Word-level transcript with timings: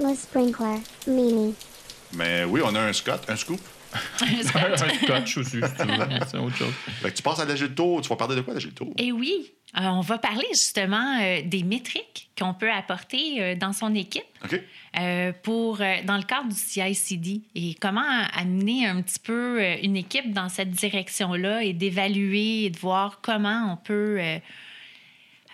Le 0.00 0.14
sprinkler. 0.14 0.80
Mimi. 1.06 1.54
Mais 2.14 2.44
oui, 2.44 2.60
on 2.64 2.74
a 2.74 2.80
un 2.80 2.92
Scott, 2.92 3.22
un 3.28 3.36
scoop. 3.36 3.60
un 4.22 4.94
scotch 5.02 5.36
aussi, 5.38 5.50
si 5.50 5.58
tu 5.60 5.60
veux. 5.60 6.18
C'est 6.30 6.38
autre 6.38 6.56
chose. 6.56 6.72
Fait 7.02 7.10
que 7.10 7.16
tu 7.16 7.22
passes 7.22 7.40
à 7.40 7.44
l'agilto. 7.44 8.00
Tu 8.00 8.08
vas 8.08 8.16
parler 8.16 8.36
de 8.36 8.40
quoi, 8.40 8.54
l'agilto? 8.54 8.92
Et 8.96 9.10
oui, 9.10 9.52
euh, 9.76 9.80
on 9.82 10.00
va 10.00 10.18
parler 10.18 10.46
justement 10.52 11.18
euh, 11.20 11.42
des 11.44 11.64
métriques 11.64 12.30
qu'on 12.38 12.54
peut 12.54 12.70
apporter 12.70 13.42
euh, 13.42 13.54
dans 13.56 13.72
son 13.72 13.94
équipe 13.96 14.22
OK. 14.44 14.60
euh, 14.98 15.32
pour, 15.42 15.80
euh, 15.80 15.96
dans 16.04 16.16
le 16.16 16.22
cadre 16.22 16.48
du 16.48 16.54
CI/CD 16.56 17.42
et 17.56 17.74
comment 17.80 18.00
amener 18.34 18.86
un 18.86 19.02
petit 19.02 19.18
peu 19.18 19.60
euh, 19.60 19.76
une 19.82 19.96
équipe 19.96 20.32
dans 20.32 20.48
cette 20.48 20.70
direction-là 20.70 21.64
et 21.64 21.72
d'évaluer 21.72 22.64
et 22.66 22.70
de 22.70 22.78
voir 22.78 23.18
comment 23.22 23.72
on 23.72 23.76
peut 23.76 24.18
euh, 24.20 24.38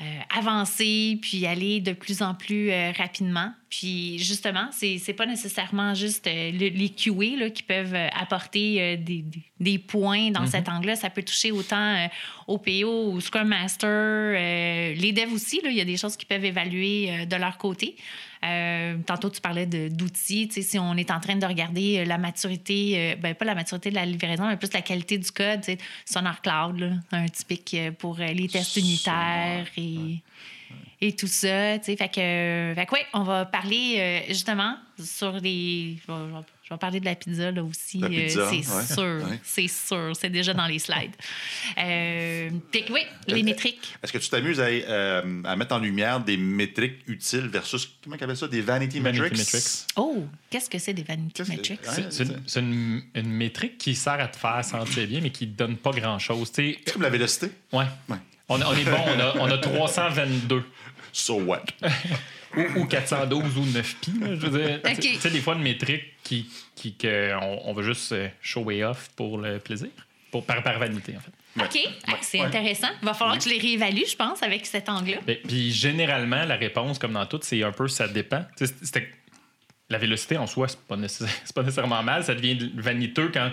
euh, 0.03 0.05
avancer 0.39 1.19
puis 1.23 1.47
aller 1.47 1.81
de 1.81 1.93
plus 1.95 2.21
en 2.21 2.35
plus 2.35 2.71
euh, 2.71 2.93
rapidement. 2.99 3.51
Puis 3.69 4.19
justement, 4.21 4.69
c'est 4.71 4.99
c'est 4.99 5.13
pas 5.13 5.27
nécessairement 5.27 5.93
juste 5.95 6.27
euh, 6.29 6.53
le- 6.53 6.69
les 6.69 6.89
QA 6.91 7.37
là, 7.37 7.51
qui 7.51 7.63
peuvent 7.65 7.95
euh, 7.95 8.09
apporter 8.17 8.81
euh, 8.81 8.97
des, 8.97 9.25
des- 9.59 9.79
points 9.79 10.31
dans 10.31 10.47
cet 10.47 10.69
angle-là. 10.69 10.95
Ça 10.97 11.11
peut 11.11 11.23
toucher 11.25 11.51
autant 11.51 11.95
euh, 11.97 12.07
au 12.47 12.59
PO, 12.59 13.13
au 13.13 13.21
Scrum 13.21 13.49
Master, 13.49 14.33
les 14.97 15.13
devs 15.13 15.33
aussi. 15.33 15.61
là, 15.65 15.71
Il 15.71 15.77
y 15.77 15.81
a 15.81 15.85
des 15.85 15.97
choses 15.97 16.17
qu'ils 16.17 16.29
peuvent 16.29 16.45
évaluer 16.45 17.27
de 17.27 17.37
leur 17.37 17.59
côté. 17.59 17.97
Tantôt, 19.07 19.29
tu 19.31 19.41
parlais 19.41 19.67
d'outils. 19.67 20.49
Si 20.53 20.79
on 20.79 20.95
est 20.97 21.11
en 21.11 21.19
train 21.19 21.35
de 21.37 21.45
regarder 21.45 22.05
la 22.05 22.17
maturité, 22.19 23.17
ben, 23.21 23.35
pas 23.35 23.45
la 23.45 23.55
maturité 23.57 23.91
de 23.91 23.97
la 23.97 24.07
livraison, 24.07 24.47
mais 24.47 24.57
plus 24.57 24.73
la 24.73 24.83
qualité 24.83 25.19
du 25.19 25.31
code, 25.33 25.63
Sonar 26.05 26.41
Cloud, 26.43 26.79
là, 26.79 26.91
un 27.13 27.27
typique 27.27 27.77
pour 27.99 28.19
les 28.19 28.47
tests 28.49 28.77
unitaires 28.77 29.67
et, 29.77 30.21
et 31.01 31.15
tout 31.15 31.27
ça. 31.27 31.79
tu 31.79 31.85
sais. 31.87 31.97
Fait 31.97 32.09
que, 32.09 32.73
fait 32.75 32.87
que 32.87 32.93
ouais, 32.93 33.07
on 33.15 33.23
va 33.23 33.45
parler 33.45 33.97
euh, 33.99 34.21
justement 34.29 34.77
sur 35.03 35.33
les. 35.33 35.97
Je 36.07 36.13
vais, 36.13 36.19
je 36.31 36.35
vais- 36.35 36.43
je 36.69 36.75
vais 36.75 36.79
parler 36.79 36.99
de 36.99 37.05
la 37.05 37.15
pizza 37.15 37.53
là 37.53 37.63
aussi. 37.63 38.03
Euh, 38.03 38.29
c'est 38.29 38.39
ouais, 38.39 38.63
sûr, 38.85 39.25
ouais. 39.29 39.39
c'est 39.45 39.69
sûr. 39.69 40.11
C'est 40.21 40.31
déjà 40.31 40.53
dans 40.53 40.67
les 40.67 40.81
slides. 40.81 41.13
Euh, 41.79 42.51
fait 42.73 42.83
que 42.83 42.93
oui, 42.93 43.03
les 43.29 43.41
Euh, 43.41 43.45
métriques. 43.45 43.95
Est-ce 44.03 44.13
que 44.13 44.19
tu 44.19 44.29
t'amuses 44.29 44.61
à, 44.61 44.65
euh, 44.65 45.43
à 45.45 45.55
mettre 45.55 45.75
en 45.75 45.79
lumière 45.79 46.19
des 46.21 46.37
métriques 46.37 46.99
utiles 47.07 47.47
versus, 47.49 47.89
comment 48.03 48.17
on 48.21 48.25
appelle 48.25 48.37
ça, 48.37 48.49
des 48.49 48.63
vanity, 48.63 48.99
Vanity 48.99 49.21
metrics? 49.23 49.39
metrics. 49.39 49.87
Oh, 49.97 50.25
qu'est-ce 50.51 50.69
que 50.69 50.79
c'est 50.79 50.93
des 50.95 51.05
vanity 51.05 51.43
metrics? 51.49 51.81
C'est- 51.85 52.25
une, 52.25 52.43
c'est 52.47 52.61
une- 52.61 53.03
une 53.15 53.31
métrique 53.31 53.79
qui 53.79 53.95
sert 53.95 54.15
à 54.21 54.27
te 54.29 54.37
faire 54.37 54.65
sentir 54.65 55.07
bien, 55.07 55.21
mais 55.21 55.31
qui 55.31 55.47
ne 55.47 55.53
donne 55.53 55.77
pas 55.77 55.93
grand-chose. 55.93 56.51
Tu 56.51 56.73
sais, 56.73 56.79
C'est 56.85 56.93
comme 56.95 57.03
la 57.03 57.11
vélocité. 57.11 57.47
ouais. 57.73 57.85
Ouais. 58.09 58.17
On, 58.49 58.61
on 58.63 58.73
est 58.75 58.85
bon, 58.85 58.97
on 59.09 59.19
a, 59.21 59.35
on 59.41 59.47
a 59.51 59.59
322 59.59 60.63
So 61.19 61.41
what? 61.43 61.65
ou, 62.57 62.81
ou 62.81 62.85
412 62.87 63.57
ou 63.57 63.65
9 63.65 63.97
pi. 64.03 64.11
là, 64.21 64.27
je 64.35 64.47
veux 64.47 64.59
dire. 64.59 64.81
Ok. 64.85 65.01
Tu 65.01 65.15
sais, 65.17 65.31
des 65.31 65.41
fois, 65.41 65.55
une 65.55 65.63
métrique 65.63 66.05
qui, 66.23 66.47
qui, 66.75 66.95
que 66.95 67.35
on, 67.41 67.71
on 67.71 67.73
veut 67.73 67.83
juste 67.85 68.13
euh, 68.13 68.29
show 68.43 68.71
off 68.85 69.09
pour 69.17 69.39
le 69.39 69.59
plaisir, 69.59 69.89
pour, 70.31 70.45
par, 70.45 70.63
par 70.63 70.79
vanité, 70.79 71.15
en 71.17 71.21
fait. 71.21 71.33
OK, 71.65 71.89
Ah, 72.07 72.13
c'est 72.21 72.39
Ouais. 72.41 72.45
intéressant. 72.47 72.89
Il 73.01 73.07
va 73.07 73.15
falloir 73.15 73.39
que 73.39 73.45
je 73.45 73.49
les 73.49 73.59
réévalue, 73.59 74.03
je 74.07 74.15
pense, 74.15 74.43
avec 74.43 74.67
cet 74.67 74.91
angle-là. 74.91 75.19
Ben, 75.27 75.39
Puis 75.49 75.73
généralement, 75.73 76.45
la 76.45 76.57
réponse, 76.57 76.99
comme 76.99 77.15
dans 77.15 77.25
tout, 77.25 77.41
c'est 77.43 77.63
un 77.63 77.73
peu 77.73 77.89
ça 77.89 78.07
dépend. 78.09 78.45
La 79.89 79.99
vélocité 79.99 80.37
en 80.37 80.47
soi, 80.47 80.69
c'est 80.69 80.81
pas, 80.81 80.97
nécessaire- 80.97 81.35
c'est 81.45 81.55
pas 81.55 81.63
nécessairement 81.63 82.03
mal. 82.03 82.25
Ça 82.25 82.35
devient 82.35 82.73
vaniteux 82.77 83.31
quand. 83.33 83.51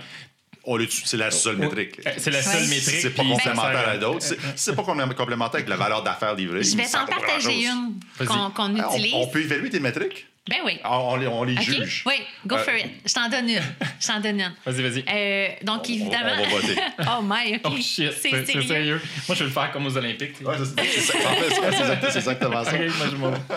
C'est 1.06 1.18
la 1.18 1.30
seule 1.32 1.58
métrique. 1.58 2.00
Euh, 2.06 2.12
C'est 2.18 2.32
la 2.32 2.42
seule 2.42 2.68
métrique. 2.68 3.02
C'est 3.02 3.10
pas 3.10 3.24
complémentaire 3.24 3.90
à 3.90 3.98
d'autres. 3.98 4.26
C'est 4.56 4.76
pas 4.76 4.82
complé- 4.84 5.14
complémentaire 5.16 5.56
avec 5.60 5.70
la 5.70 5.76
valeur 5.76 6.04
d'affaires 6.04 6.36
livrée. 6.36 6.64
Je 6.64 6.78
vais 6.78 6.86
t'en 6.86 7.06
partager 7.06 7.66
une 7.66 8.00
qu'on 8.26 8.52
on- 8.58 8.76
utilise. 8.76 9.14
On, 9.16 9.28
peut 9.28 9.42
évaluer 9.42 9.70
tes 9.70 9.80
métriques? 9.80 10.28
Ben 10.50 10.58
oui. 10.66 10.78
Ah, 10.84 11.00
On, 11.00 11.16
les, 11.16 11.26
on 11.28 11.44
les 11.46 11.54
OK? 11.54 11.62
juge. 11.62 12.04
Oui, 12.06 12.16
go 12.46 12.56
Euh, 12.56 12.64
for 12.66 12.74
it. 12.76 12.88
Je 13.06 13.14
t'en 13.14 13.30
donne 13.30 13.48
une. 13.50 13.62
Je 13.98 14.08
t'en 14.08 14.20
donne 14.20 14.42
une. 14.42 14.54
Vas-y, 14.66 14.82
vas-y. 14.82 15.06
Euh, 15.10 15.48
donc, 15.64 15.84
On- 15.88 15.90
évidemment. 15.94 16.32
on 16.38 16.44
va 16.44 16.50
voter. 16.50 16.76
oh 17.08 17.22
my, 17.24 17.56
OK. 17.56 17.62
Oh 17.64 17.78
shit, 17.78 18.12
c'est 18.12 18.46
sérieux. 18.62 19.02
Moi, 19.30 19.36
je 19.36 19.40
vais 19.40 19.46
le 19.46 19.52
faire 19.52 19.72
comme 19.72 19.86
aux 19.86 19.96
Olympiques. 19.98 20.36
Ouais, 20.46 20.56
c'est- 20.58 21.16
en 21.16 21.96
fait, 22.02 22.18
exactement 22.18 22.62
ça. 22.66 22.72
Ok, 22.74 22.80
moi, 22.98 23.08
je 23.10 23.16
m'en 23.16 23.30
vais. 23.32 23.38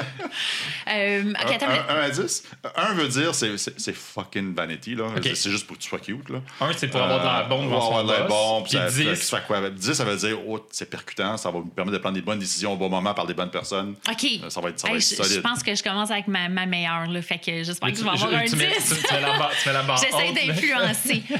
Euh, 0.88 1.32
OK, 1.32 1.52
attends, 1.52 1.66
Un, 1.66 1.96
un 1.96 2.00
à 2.02 2.10
10. 2.10 2.44
Un 2.76 2.94
veut 2.94 3.08
dire 3.08 3.34
c'est 3.34 3.92
fucking 3.96 4.54
vanity. 4.54 4.94
là. 4.94 5.06
Ok. 5.16 5.28
C'est 5.34 5.50
juste 5.50 5.66
pour 5.66 5.76
que 5.76 5.82
tu 5.82 5.88
sois 5.88 5.98
cute. 5.98 6.28
Là. 6.28 6.38
Un, 6.60 6.70
c'est 6.76 6.86
pour 6.86 7.02
avoir 7.02 7.42
de 7.44 7.48
bon 7.48 7.64
devant 7.66 7.74
Euh, 7.74 8.00
avoir 8.02 8.02
son 8.02 8.22
de 8.22 8.28
boss. 8.28 8.28
bon. 8.28 8.62
Puis 8.62 8.72
ça, 8.74 8.88
10, 8.88 9.14
ça 9.20 9.40
fait 9.40 9.46
quoi? 9.48 9.68
10, 9.70 9.92
ça 9.94 10.04
veut 10.04 10.16
dire 10.16 10.38
oh, 10.46 10.64
c'est 10.70 10.88
percutant, 10.88 11.36
ça 11.36 11.50
va 11.50 11.58
me 11.58 11.64
permettre 11.70 11.96
de 11.96 12.00
prendre 12.00 12.14
des 12.14 12.22
bonnes 12.22 12.38
décisions 12.38 12.74
au 12.74 12.76
bon 12.76 12.88
moment 12.88 13.12
par 13.14 13.26
des 13.26 13.34
bonnes 13.34 13.50
personnes. 13.50 13.96
OK. 14.08 14.26
Ça 14.48 14.60
va 14.60 14.68
être, 14.68 14.78
ça 14.78 14.86
va 14.86 14.92
Hey, 14.94 14.98
être 15.00 15.08
je, 15.10 15.14
solide. 15.16 15.32
je 15.34 15.40
pense 15.40 15.62
que 15.64 15.74
je 15.74 15.82
commence 15.82 16.12
avec 16.12 16.28
ma, 16.28 16.48
ma 16.48 16.66
meilleure, 16.76 17.06
là. 17.06 17.22
Fait 17.22 17.38
que 17.38 17.62
j'espère 17.62 17.90
que 17.90 17.96
je 17.98 18.02
vais 18.02 18.08
avoir 18.10 18.30
Je- 18.30 18.36
un 18.36 18.44
tu, 18.44 18.56
mets, 18.56 18.68
10. 18.78 18.88
tu, 19.00 19.06
tu 19.06 19.14
mets 19.14 19.20
la 19.20 19.38
barre, 19.38 19.52
tu 19.62 19.68
mets 19.68 19.74
la 19.74 19.82
barre 19.82 20.02
J'essaie 20.02 20.32
d'influencer. 20.32 21.22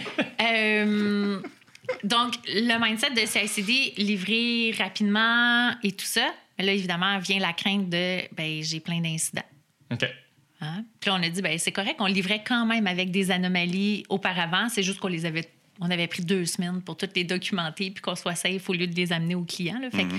Euh, 0.42 1.41
donc, 2.04 2.34
le 2.47 2.78
mindset 2.84 3.10
de 3.10 3.26
CICD, 3.26 3.94
livrer 3.97 4.74
rapidement 4.78 5.70
et 5.82 5.92
tout 5.92 6.04
ça, 6.04 6.28
là, 6.58 6.72
évidemment, 6.72 7.19
vient 7.19 7.38
la 7.38 7.52
crainte 7.52 7.88
de 7.88 8.20
ben, 8.36 8.62
j'ai 8.62 8.80
plein 8.80 9.00
d'incidents. 9.00 9.42
OK. 9.92 10.04
Hein? 10.60 10.84
Puis 11.00 11.10
là, 11.10 11.16
on 11.19 11.22
a 11.22 11.28
dit, 11.28 11.42
ben, 11.42 11.58
c'est 11.58 11.72
correct, 11.72 11.97
on 12.00 12.06
livrait 12.06 12.42
quand 12.47 12.66
même 12.66 12.86
avec 12.86 13.10
des 13.10 13.30
anomalies 13.30 14.04
auparavant. 14.08 14.68
C'est 14.68 14.82
juste 14.82 14.98
qu'on 15.00 15.08
les 15.08 15.24
avait, 15.26 15.48
on 15.80 15.91
avait 15.91 16.06
pris 16.06 16.22
deux 16.22 16.44
semaines 16.44 16.82
pour 16.82 16.97
toutes 16.97 17.14
les 17.16 17.24
documenter 17.24 17.91
puis 17.91 18.03
qu'on 18.03 18.14
soit 18.16 18.34
safe 18.34 18.68
au 18.68 18.72
lieu 18.72 18.86
de 18.86 18.94
les 18.94 19.12
amener 19.12 19.34
aux 19.34 19.44
clients. 19.44 19.78
là. 19.80 19.91
Fait 19.91 20.04
que 20.04 20.14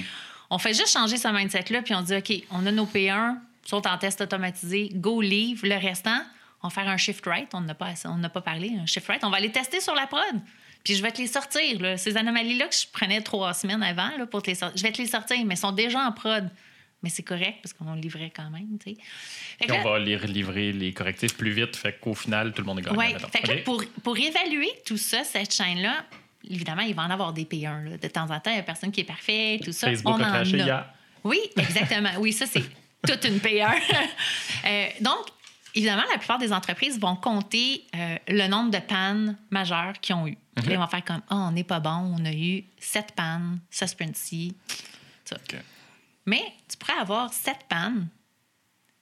on 0.50 0.58
fait 0.60 0.74
juste 0.74 0.94
changer 0.94 1.18
ce 1.18 1.28
mindset-là, 1.28 1.82
puis 1.82 1.94
on 1.94 2.02
dit, 2.02 2.16
OK, 2.16 2.32
on 2.52 2.66
a 2.66 2.72
nos 2.72 2.86
P1, 2.86 3.36
sont 3.70 3.86
en 3.88 3.98
test 3.98 4.22
automatisé, 4.22 4.90
go 4.94 5.22
live. 5.22 5.64
Le 5.64 5.76
restant, 5.76 6.20
on 6.64 6.70
va 6.70 6.74
faire 6.74 6.88
un 6.88 6.98
shift 6.98 7.26
right. 7.26 7.50
On 7.54 7.62
n'a 7.62 7.76
pas, 7.76 7.94
on 8.06 8.22
pas 8.30 8.42
parlé, 8.42 8.72
un 8.82 8.86
shift 8.86 9.08
right. 9.08 9.24
On 9.24 9.30
va 9.30 9.40
les 9.40 9.52
tester 9.52 9.82
sur 9.82 9.94
la 9.94 10.08
prod. 10.08 10.42
Puis 10.84 10.96
je 10.96 11.04
vais 11.04 11.12
te 11.12 11.20
les 11.20 11.28
sortir. 11.28 11.82
là. 11.82 11.98
Ces 11.98 12.16
anomalies-là 12.16 12.68
que 12.68 12.76
je 12.76 12.88
prenais 12.92 13.22
trois 13.22 13.54
semaines 13.54 13.84
avant 13.84 14.10
là, 14.18 14.26
pour 14.26 14.42
te 14.42 14.50
les 14.50 14.56
sortir, 14.56 14.78
je 14.78 14.84
vais 14.84 14.92
te 14.92 15.02
les 15.02 15.08
sortir, 15.08 15.38
mais 15.46 15.56
elles 15.56 15.60
sont 15.60 15.74
déjà 15.74 16.00
en 16.00 16.12
prod. 16.12 16.50
Mais 17.04 17.10
c'est 17.10 17.24
correct 17.24 17.58
parce 17.62 17.74
qu'on 17.74 17.94
livrait 17.94 18.32
quand 18.36 18.50
même. 18.50 18.80
tu 18.84 18.96
sais. 18.96 19.72
On 19.72 19.84
va 19.84 20.00
les 20.00 20.18
livrer 20.18 20.72
les 20.72 20.94
correctifs 20.94 21.36
plus 21.38 21.52
vite, 21.52 21.76
fait 21.76 22.00
qu'au 22.00 22.16
final, 22.16 22.54
tout 22.54 22.62
le 22.62 22.66
monde 22.66 22.80
est 22.80 22.84
gagnant. 22.84 22.98
mettons. 22.98 23.28
fait 23.28 23.40
que 23.40 23.52
là, 23.52 23.62
pour, 23.64 23.84
pour 24.02 24.18
évaluer 24.18 24.70
tout 24.86 24.98
ça, 24.98 25.24
cette 25.24 25.54
chaîne-là, 25.54 26.06
évidemment, 26.50 26.82
il 26.82 26.96
va 26.96 27.04
en 27.04 27.10
avoir 27.12 27.34
des 27.34 27.44
P1. 27.44 27.84
là. 27.84 27.98
De 27.98 28.08
temps 28.08 28.32
en 28.32 28.40
temps, 28.40 28.50
il 28.50 28.54
n'y 28.54 28.60
a 28.60 28.64
personne 28.64 28.92
qui 28.92 29.02
est 29.02 29.04
parfait, 29.04 29.60
tout 29.64 29.72
ça. 29.74 29.88
Facebook 29.88 30.16
on 30.18 30.24
a 30.24 30.42
en 30.42 30.70
a. 30.70 30.88
Oui, 31.24 31.40
exactement. 31.58 32.12
Oui, 32.20 32.34
ça, 32.34 32.46
c'est 32.48 32.64
toute 33.08 33.26
une 33.26 33.38
P1. 33.40 33.76
Euh, 34.66 34.88
donc, 35.00 35.20
évidemment, 35.76 36.04
la 36.12 36.18
plupart 36.18 36.40
des 36.40 36.52
entreprises 36.52 37.00
vont 37.00 37.16
compter 37.16 37.86
euh, 37.96 38.18
le 38.28 38.48
nombre 38.48 38.70
de 38.70 38.80
pannes 38.80 39.38
majeures 39.50 39.94
qu'ils 40.02 40.16
ont 40.16 40.28
eu. 40.28 40.38
Puis 40.56 40.66
là, 40.66 40.74
Ils 40.74 40.78
vont 40.78 40.88
faire 40.88 41.06
comme, 41.06 41.22
oh, 41.32 41.36
on 41.36 41.52
n'est 41.52 41.64
pas 41.64 41.80
bon, 41.80 42.16
on 42.20 42.26
a 42.26 42.34
eu 42.34 42.66
sept 42.80 43.14
pannes, 43.16 43.60
ce 43.70 43.86
sprint-ci. 43.86 44.56
Mais 46.26 46.42
tu 46.68 46.76
pourrais 46.76 47.00
avoir 47.00 47.32
sept 47.32 47.60
pannes 47.70 48.10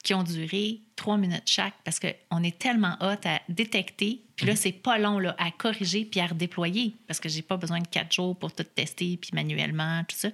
qui 0.04 0.14
ont 0.14 0.24
duré 0.24 0.82
trois 0.96 1.18
minutes 1.18 1.48
chaque 1.48 1.74
parce 1.84 2.00
qu'on 2.00 2.44
est 2.44 2.60
tellement 2.60 2.96
hot 3.02 3.26
à 3.26 3.42
détecter. 3.50 4.22
Puis 4.36 4.46
là, 4.46 4.56
c'est 4.56 4.72
pas 4.72 5.00
long 5.00 5.18
là, 5.18 5.36
à 5.40 5.50
corriger 5.50 6.06
puis 6.06 6.20
à 6.20 6.28
redéployer 6.28 6.96
parce 7.08 7.20
que 7.20 7.28
j'ai 7.28 7.42
pas 7.42 7.58
besoin 7.58 7.80
de 7.80 7.88
quatre 7.88 8.14
jours 8.14 8.38
pour 8.38 8.54
tout 8.54 8.64
tester 8.64 9.18
puis 9.18 9.32
manuellement, 9.34 10.04
tout 10.04 10.16
ça. 10.16 10.30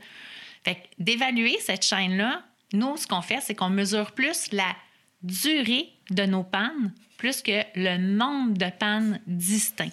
Fait 0.65 0.75
que 0.75 0.81
d'évaluer 0.99 1.57
cette 1.61 1.85
chaîne-là, 1.85 2.43
nous, 2.73 2.97
ce 2.97 3.07
qu'on 3.07 3.21
fait, 3.21 3.39
c'est 3.41 3.55
qu'on 3.55 3.69
mesure 3.69 4.11
plus 4.11 4.51
la 4.51 4.75
durée 5.23 5.89
de 6.09 6.23
nos 6.23 6.43
pannes 6.43 6.93
plus 7.21 7.43
que 7.43 7.61
le 7.75 7.97
nombre 7.97 8.57
de 8.57 8.65
pannes 8.79 9.21
distincts. 9.27 9.91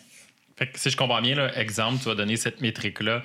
Si 0.74 0.88
je 0.88 0.96
comprends 0.96 1.20
bien, 1.20 1.34
là, 1.34 1.56
exemple, 1.58 1.98
tu 1.98 2.06
vas 2.06 2.14
donner 2.14 2.36
cette 2.36 2.62
métrique-là 2.62 3.22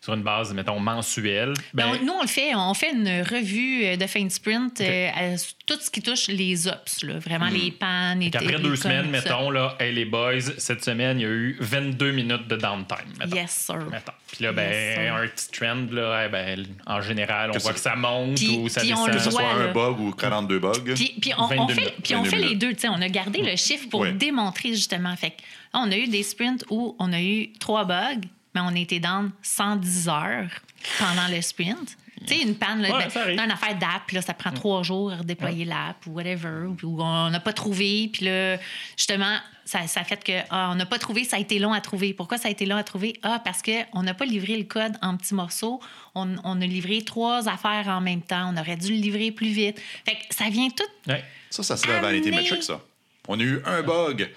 sur 0.00 0.14
une 0.14 0.22
base, 0.22 0.54
mettons, 0.54 0.80
mensuelle. 0.80 1.52
Ben, 1.74 1.92
Ben, 1.92 1.98
nous, 2.04 2.12
on 2.12 2.22
le 2.22 2.26
fait. 2.28 2.54
On 2.54 2.72
fait 2.74 2.92
une 2.92 3.20
revue 3.22 3.84
euh, 3.84 3.96
de 3.96 4.06
fin 4.06 4.24
de 4.24 4.30
sprint, 4.30 4.80
euh, 4.80 5.08
à 5.14 5.36
tout 5.66 5.78
ce 5.80 5.90
qui 5.90 6.00
touche 6.00 6.28
les 6.28 6.66
ops, 6.68 7.02
là, 7.04 7.18
vraiment 7.18 7.48
les 7.48 7.70
pannes. 7.70 8.22
et 8.22 8.30
après 8.34 8.58
deux 8.58 8.76
semaines, 8.76 9.10
mettons, 9.10 9.50
là, 9.50 9.76
hey, 9.78 9.92
les 9.94 10.06
boys, 10.06 10.40
cette 10.58 10.82
semaine, 10.84 11.18
il 11.20 11.22
y 11.22 11.26
a 11.26 11.28
eu 11.28 11.56
22 11.60 12.12
minutes 12.12 12.48
de 12.48 12.56
downtime. 12.56 12.96
Mettons. 13.18 13.36
Yes, 13.36 13.50
sir. 13.50 13.76
Mettons. 13.90 14.12
Puis 14.32 14.44
là, 14.44 14.52
ben, 14.52 14.70
Yes, 14.70 15.10
un 15.12 15.26
petit 15.28 15.48
trend, 15.50 15.86
là, 15.92 16.24
eh 16.26 16.28
ben, 16.30 16.66
en 16.86 17.00
général, 17.02 17.50
on 17.50 17.54
Que 17.54 17.58
voit 17.58 17.72
que 17.74 17.80
ça 17.80 17.94
monte 17.96 18.36
Puis- 18.36 18.56
ou 18.56 18.68
ça 18.68 18.80
on 18.82 18.84
descend. 18.84 19.10
Que 19.10 19.18
ce 19.18 19.30
soit 19.30 19.50
un 19.52 19.72
bug 19.72 20.00
ou 20.00 20.12
42 20.12 20.58
bugs. 20.60 20.72
Puis, 20.94 21.14
puis 21.20 21.32
on, 21.36 21.42
on 21.42 21.66
22 21.66 21.74
fait, 21.74 21.94
puis 22.02 22.14
on 22.14 22.22
22 22.22 22.30
fait 22.30 22.42
les 22.48 22.54
deux. 22.56 22.72
tu 22.72 22.80
sais, 22.80 22.88
On 22.88 23.02
a 23.02 23.08
gardé 23.08 23.42
le 23.42 23.56
chiffre 23.56 23.88
pour 23.90 24.06
démontrer 24.06 24.70
justement. 24.70 25.14
Fait 25.16 25.34
on 25.74 25.90
a 25.92 25.96
eu 25.96 26.06
des 26.08 26.22
sprints 26.22 26.64
où 26.70 26.96
on 26.98 27.12
a 27.12 27.20
eu 27.20 27.52
trois 27.58 27.84
bugs, 27.84 28.20
mais 28.54 28.60
on 28.60 28.68
a 28.68 28.78
été 28.78 29.00
dans 29.00 29.30
110 29.42 30.08
heures 30.08 30.50
pendant 30.98 31.28
le 31.30 31.40
sprint. 31.42 31.96
Tu 32.26 32.34
sais, 32.34 32.42
une 32.42 32.54
panne, 32.54 32.82
là, 32.82 32.94
Ouais, 32.98 33.08
ben, 33.14 33.36
dans 33.36 33.44
une 33.44 33.50
affaire 33.50 33.78
d'app, 33.78 34.02
puis 34.06 34.16
là, 34.16 34.20
ça 34.22 34.34
prend 34.34 34.50
trois 34.52 34.82
jours 34.82 35.10
à 35.10 35.16
redéployer 35.16 35.64
l'app 35.64 36.06
ou 36.06 36.10
whatever, 36.10 36.66
ou, 36.82 37.02
on 37.02 37.30
n'a 37.30 37.40
pas 37.40 37.54
trouvé, 37.54 38.10
puis 38.12 38.26
là, 38.26 38.58
justement, 38.94 39.38
ça, 39.64 39.86
ça 39.86 40.04
fait 40.04 40.22
que 40.22 40.32
ah, 40.50 40.68
on 40.70 40.74
n'a 40.74 40.84
pas 40.84 40.98
trouvé, 40.98 41.24
ça 41.24 41.36
a 41.36 41.40
été 41.40 41.58
long 41.58 41.72
à 41.72 41.80
trouver. 41.80 42.12
Pourquoi 42.12 42.36
ça 42.36 42.48
a 42.48 42.50
été 42.50 42.66
long 42.66 42.76
à 42.76 42.82
trouver? 42.84 43.18
Ah, 43.22 43.40
parce 43.42 43.62
qu'on 43.62 44.02
n'a 44.02 44.12
pas 44.12 44.26
livré 44.26 44.58
le 44.58 44.64
code 44.64 44.92
en 45.00 45.16
petits 45.16 45.34
morceaux. 45.34 45.80
On, 46.14 46.36
on 46.44 46.60
a 46.60 46.66
livré 46.66 47.02
trois 47.04 47.48
affaires 47.48 47.86
en 47.88 48.02
même 48.02 48.20
temps. 48.20 48.52
On 48.54 48.60
aurait 48.60 48.76
dû 48.76 48.88
le 48.94 49.00
livrer 49.00 49.30
plus 49.30 49.50
vite. 49.52 49.80
Fait 50.04 50.16
que 50.16 50.34
ça 50.34 50.50
vient 50.50 50.68
tout 50.68 51.10
Ouais. 51.10 51.24
Ça, 51.48 51.62
ça 51.62 51.76
c'est 51.78 51.88
la 51.88 52.00
vanity 52.00 52.28
Amener- 52.28 52.42
metric, 52.42 52.62
ça. 52.64 52.80
On 53.28 53.38
a 53.40 53.42
eu 53.42 53.62
un 53.64 53.82
bug. 53.82 54.30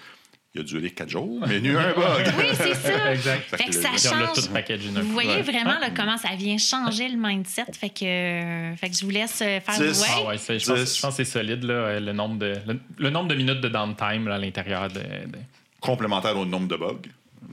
Il 0.56 0.62
a 0.62 0.64
duré 0.64 0.92
quatre 0.92 1.10
jours, 1.10 1.40
mais 1.48 1.58
il 1.58 1.66
y 1.66 1.70
a 1.70 1.72
eu 1.72 1.78
un 1.78 1.94
bug. 1.94 2.32
Oui, 2.38 2.46
c'est 2.54 2.76
ça. 2.76 3.12
Exact. 3.14 3.42
Fait 3.56 3.64
que 3.66 3.72
ça 3.74 3.90
change. 3.98 4.34
tout 4.36 4.42
Vous 4.42 5.02
coup. 5.08 5.08
voyez 5.14 5.30
Ouais. 5.38 5.42
vraiment 5.42 5.80
là, 5.80 5.88
Ouais. 5.88 5.94
comment 5.96 6.16
ça 6.18 6.30
vient 6.36 6.60
changer 6.60 7.10
le 7.10 7.18
mindset. 7.18 7.66
Fait 7.74 7.90
que, 7.90 8.06
euh, 8.06 8.76
fait 8.76 8.92
que 8.92 8.96
je 8.96 9.04
vous 9.04 9.10
laisse 9.10 9.42
euh, 9.42 9.60
faire 9.62 9.80
Dix. 9.80 10.00
ouais. 10.02 10.08
Ah 10.16 10.28
ouais, 10.28 10.38
c'est- 10.38 10.60
je, 10.60 10.68
pense, 10.72 10.96
je 10.96 11.02
pense 11.02 11.18
que 11.18 11.24
c'est 11.24 11.32
solide, 11.32 11.64
là, 11.64 11.74
euh, 11.74 12.00
le, 12.00 12.14
nombre 12.14 12.38
de, 12.38 12.54
le, 12.68 12.80
le 13.00 13.10
nombre 13.10 13.30
de 13.30 13.36
minutes 13.36 13.62
de 13.62 13.70
downtime 13.70 14.28
là, 14.28 14.36
à 14.36 14.38
l'intérieur 14.38 14.90
de, 14.90 15.00
de- 15.00 15.40
Complémentaire 15.82 16.38
au 16.38 16.46
nombre 16.46 16.68
de 16.68 16.76
bugs. 16.76 17.00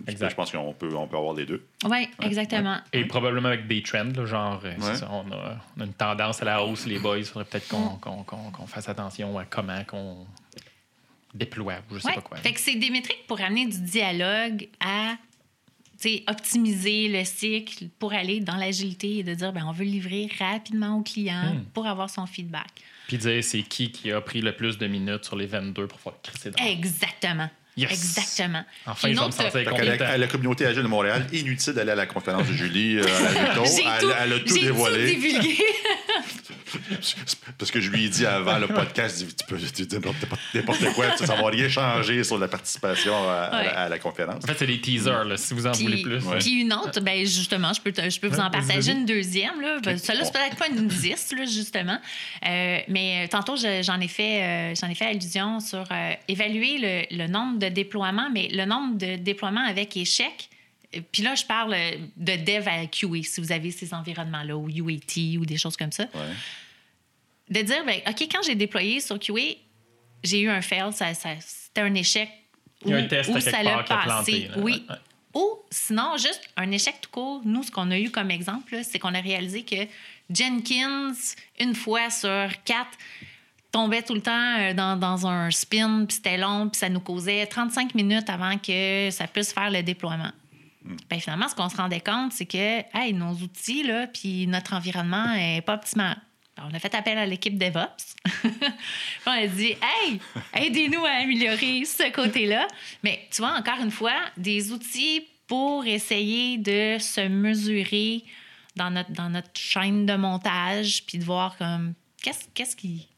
Exact. 0.06 0.30
Je 0.30 0.34
pense 0.36 0.52
qu'on 0.52 0.72
peut, 0.74 0.94
on 0.94 1.06
peut 1.08 1.16
avoir 1.16 1.34
les 1.34 1.46
deux. 1.46 1.64
Oui, 1.88 2.06
exactement. 2.22 2.76
Et 2.92 3.06
probablement 3.06 3.48
avec 3.48 3.66
des 3.66 3.82
trends, 3.82 4.04
là, 4.14 4.24
genre, 4.26 4.62
Ouais. 4.62 4.94
ça, 4.94 5.08
on, 5.10 5.30
a, 5.32 5.56
on 5.76 5.80
a 5.80 5.84
une 5.86 5.92
tendance 5.94 6.42
à 6.42 6.44
la 6.44 6.62
hausse, 6.62 6.84
les 6.86 6.98
boys. 6.98 7.18
Il 7.18 7.24
faudrait 7.24 7.44
peut-être 7.46 7.66
qu'on 7.68 7.96
qu'on- 7.96 8.22
qu'on- 8.24 8.50
qu'on 8.50 8.66
fasse 8.66 8.88
attention 8.90 9.38
à 9.38 9.44
comment 9.46 9.82
qu'on 9.84 10.26
déploie, 11.34 11.78
ou 11.90 11.94
je 11.96 12.00
sais 12.00 12.08
Ouais. 12.08 12.14
pas 12.14 12.20
quoi. 12.20 12.36
Fait 12.38 12.52
que 12.52 12.60
c'est 12.60 12.74
des 12.76 12.90
métriques 12.90 13.26
pour 13.26 13.40
amener 13.40 13.66
du 13.66 13.80
dialogue 13.80 14.68
à 14.80 15.16
optimiser 16.28 17.08
le 17.08 17.24
cycle 17.24 17.88
pour 17.98 18.12
aller 18.14 18.40
dans 18.40 18.56
l'agilité 18.56 19.18
et 19.18 19.22
de 19.22 19.34
dire 19.34 19.52
ben, 19.52 19.64
on 19.66 19.72
veut 19.72 19.84
livrer 19.84 20.28
rapidement 20.38 20.96
au 20.98 21.02
client 21.02 21.54
Hmm. 21.54 21.64
pour 21.74 21.86
avoir 21.86 22.08
son 22.08 22.26
feedback. 22.26 22.68
Puis 23.08 23.18
dire 23.18 23.44
c'est 23.44 23.62
qui 23.62 23.90
qui 23.92 24.10
a 24.10 24.20
pris 24.20 24.40
le 24.40 24.54
plus 24.56 24.78
de 24.78 24.86
minutes 24.86 25.24
sur 25.24 25.36
les 25.36 25.46
22 25.46 25.86
pour 25.86 26.00
faire 26.00 26.14
crisser 26.22 26.50
dans 26.52 26.64
Exactement. 26.64 27.50
Yes. 27.80 27.90
Exactement. 27.92 28.64
Enfin, 28.86 29.08
Puis 29.08 29.14
je 29.16 29.20
vais 29.20 29.26
me 29.26 29.30
sentir 29.32 29.52
Fait 29.52 29.64
qu'à 29.64 29.70
compétent. 29.70 30.04
la, 30.04 30.10
à 30.10 30.16
la 30.18 30.26
communauté 30.26 30.66
agile 30.66 30.82
de 30.82 30.88
Montréal, 30.88 31.26
inutile 31.32 31.72
d'aller 31.72 31.92
à 31.92 31.94
la 31.96 32.06
conférence 32.06 32.46
de 32.48 32.52
Julie 32.52 32.98
euh, 32.98 33.04
à 33.04 33.54
la. 33.56 33.64
J'ai 33.64 33.82
Elle, 33.84 34.00
tout, 34.00 34.10
elle 34.22 34.32
a 34.32 34.38
tout 34.40 34.54
j'ai 34.54 34.60
dévoilé. 34.62 35.14
tout 35.14 35.20
divulgué. 35.20 35.56
Parce 37.58 37.70
que 37.70 37.80
je 37.80 37.90
lui 37.90 38.04
ai 38.04 38.08
dit 38.08 38.26
avant 38.26 38.58
le 38.58 38.68
podcast, 38.68 39.20
je 39.20 39.24
dis, 39.26 39.34
tu 39.34 39.44
peux 39.46 39.58
tu 39.58 39.86
dis 39.86 39.94
n'importe 39.94 40.16
n'importe 40.54 40.84
quoi, 40.94 41.16
ça 41.16 41.36
ne 41.36 41.42
va 41.42 41.48
rien 41.48 41.68
changer 41.68 42.22
sur 42.24 42.38
la 42.38 42.48
participation 42.48 43.12
à, 43.28 43.34
à 43.34 43.50
la- 43.50 43.60
Ouais. 43.60 43.76
à 43.76 43.88
la 43.88 43.98
conférence. 43.98 44.44
En 44.44 44.46
fait, 44.46 44.54
c'est 44.58 44.66
des 44.66 44.80
teasers, 44.80 45.24
là, 45.24 45.36
si 45.36 45.52
vous 45.54 45.66
en 45.66 45.72
voulez 45.72 45.94
Puis, 45.96 46.02
plus. 46.04 46.24
Ouais. 46.24 46.38
puis 46.38 46.60
une 46.60 46.72
autre, 46.72 47.00
ben 47.00 47.18
justement, 47.26 47.72
je 47.72 47.80
peux, 47.80 47.92
te- 47.92 48.08
je 48.08 48.20
peux 48.20 48.28
vous 48.28 48.36
Ouais, 48.36 48.42
en 48.42 48.50
partager 48.50 48.92
vas-y. 48.92 48.96
une 49.00 49.04
deuxième. 49.06 49.60
Là. 49.60 49.78
Ben, 49.82 49.98
Celle-là, 49.98 50.24
c'est 50.24 50.32
peut-être 50.32 50.56
pas 50.56 50.68
une 50.68 50.86
10, 50.86 51.32
là, 51.36 51.44
justement. 51.44 51.98
Euh, 52.46 52.78
mais 52.88 53.24
euh, 53.24 53.28
tantôt, 53.28 53.56
je- 53.56 53.82
j'en 53.82 54.00
ai, 54.00 54.08
fait, 54.08 54.42
euh, 54.42 54.74
j'en 54.80 54.88
ai 54.88 54.94
fait 54.94 55.06
allusion 55.06 55.60
sur 55.60 55.84
euh, 55.90 56.12
évaluer 56.28 56.78
le, 57.10 57.16
le 57.16 57.26
nombre 57.28 57.58
de 57.58 57.68
déploiements, 57.70 58.28
mais 58.30 58.48
le 58.48 58.64
nombre 58.66 58.98
de 58.98 59.16
déploiements 59.16 59.64
avec 59.64 59.96
échec. 59.96 60.48
Euh, 60.96 61.00
Puis 61.12 61.22
là, 61.22 61.34
je 61.34 61.44
parle 61.44 61.74
euh, 61.74 61.90
de 62.16 62.36
dev 62.36 62.66
à 62.68 62.86
QA, 62.86 63.22
si 63.22 63.40
vous 63.40 63.52
avez 63.52 63.70
ces 63.70 63.94
environnements-là, 63.94 64.56
ou 64.56 64.68
UAT, 64.68 65.38
ou 65.38 65.46
des 65.46 65.56
choses 65.56 65.76
comme 65.76 65.92
ça. 65.92 66.04
Ouais. 66.14 66.34
De 67.48 67.62
dire, 67.62 67.84
ben, 67.84 68.00
OK, 68.08 68.20
quand 68.30 68.42
j'ai 68.44 68.54
déployé 68.54 69.00
sur 69.00 69.18
QA, 69.18 69.56
j'ai 70.22 70.40
eu 70.40 70.48
un 70.48 70.60
fail, 70.62 70.92
ça, 70.92 71.14
ça- 71.14 71.34
c'était 71.40 71.80
un 71.80 71.94
échec. 71.94 72.28
Il 72.84 72.90
y 72.90 72.94
a 72.94 72.96
ou- 72.96 73.00
un 73.00 73.06
test 73.06 73.32
quelque 73.32 73.50
ça 73.50 73.62
l'a 73.62 73.82
part 73.82 73.84
qui 73.84 73.92
a 73.92 73.96
passé. 73.96 74.32
planté. 74.32 74.48
là. 74.48 74.54
Oui. 74.58 74.84
Ouais. 74.88 74.96
Ou 75.34 75.58
sinon, 75.70 76.16
juste 76.16 76.42
un 76.56 76.70
échec 76.72 76.96
tout 77.00 77.10
court. 77.10 77.42
Nous, 77.44 77.62
ce 77.62 77.70
qu'on 77.70 77.90
a 77.92 77.98
eu 77.98 78.10
comme 78.10 78.30
exemple, 78.32 78.74
là, 78.74 78.82
c'est 78.82 78.98
qu'on 78.98 79.14
a 79.14 79.20
réalisé 79.20 79.62
que 79.64 79.76
Jenkins, 80.28 81.12
une 81.60 81.74
fois 81.74 82.10
sur 82.10 82.48
quatre, 82.64 82.98
tombait 83.70 84.02
tout 84.02 84.14
le 84.14 84.20
temps 84.22 84.58
euh, 84.58 84.74
dans, 84.74 84.98
dans 84.98 85.26
un 85.26 85.50
spin, 85.50 86.04
puis 86.06 86.16
c'était 86.16 86.38
long, 86.38 86.68
puis 86.68 86.78
ça 86.78 86.88
nous 86.88 87.00
causait 87.00 87.46
35 87.46 87.94
minutes 87.94 88.28
avant 88.28 88.58
que 88.58 89.08
ça 89.10 89.26
puisse 89.26 89.52
faire 89.52 89.70
le 89.70 89.82
déploiement. 89.82 90.32
Ben, 91.10 91.20
finalement, 91.20 91.48
ce 91.48 91.54
qu'on 91.54 91.68
se 91.68 91.76
rendait 91.76 92.00
compte, 92.00 92.32
c'est 92.32 92.46
que 92.46 92.82
hey, 92.96 93.12
nos 93.12 93.32
outils, 93.32 93.84
puis 94.12 94.46
notre 94.46 94.74
environnement 94.74 95.34
n'est 95.34 95.60
pas 95.60 95.74
optimal. 95.74 96.16
Alors, 96.56 96.70
on 96.72 96.74
a 96.74 96.78
fait 96.78 96.94
appel 96.94 97.16
à 97.18 97.26
l'équipe 97.26 97.56
DevOps. 97.56 98.16
On 99.26 99.30
a 99.30 99.46
dit 99.46 99.74
Hey, 99.82 100.20
aidez-nous 100.54 101.04
à 101.04 101.22
améliorer 101.22 101.84
ce 101.84 102.10
côté-là. 102.10 102.66
Mais 103.02 103.26
tu 103.30 103.40
vois, 103.40 103.54
encore 103.54 103.80
une 103.82 103.90
fois, 103.90 104.16
des 104.36 104.72
outils 104.72 105.26
pour 105.46 105.86
essayer 105.86 106.58
de 106.58 106.98
se 106.98 107.26
mesurer 107.28 108.24
dans 108.76 108.90
notre, 108.90 109.12
dans 109.12 109.30
notre 109.30 109.50
chaîne 109.54 110.06
de 110.06 110.14
montage, 110.14 111.04
puis 111.06 111.18
de 111.18 111.24
voir 111.24 111.56
comme 111.56 111.94
qu'est-ce 112.22 112.44
qu'est-ce 112.52 112.76
qui. 112.76 113.09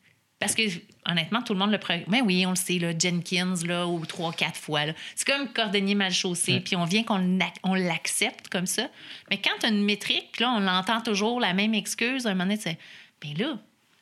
Parce 0.42 0.54
que, 0.54 0.62
honnêtement, 1.10 1.42
tout 1.42 1.52
le 1.52 1.58
monde 1.58 1.70
le 1.72 1.78
prend. 1.78 1.98
Mais 2.08 2.20
oui, 2.20 2.44
on 2.46 2.50
le 2.50 2.56
sait, 2.56 2.78
là, 2.78 2.92
Jenkins, 2.98 3.54
là, 3.66 3.86
ou 3.86 4.04
trois, 4.06 4.32
quatre 4.32 4.56
fois. 4.58 4.86
là. 4.86 4.92
C'est 5.16 5.26
comme 5.26 5.48
cordonnier 5.52 5.94
mal 5.94 6.12
chaussé, 6.12 6.60
puis 6.60 6.76
on 6.76 6.84
vient 6.84 7.02
qu'on 7.04 7.18
l'ac- 7.38 7.56
on 7.62 7.74
l'accepte 7.74 8.48
comme 8.48 8.66
ça. 8.66 8.88
Mais 9.30 9.38
quand 9.40 9.50
tu 9.60 9.66
as 9.66 9.68
une 9.70 9.82
métrique, 9.84 10.30
puis 10.32 10.42
là, 10.44 10.52
on 10.56 10.60
l'entend 10.60 11.00
toujours 11.00 11.40
la 11.40 11.52
même 11.54 11.74
excuse, 11.74 12.26
à 12.26 12.30
un 12.30 12.34
moment 12.34 12.44
donné, 12.44 12.58
c'est. 12.60 12.78
Ben 13.22 13.34
là, 13.38 13.58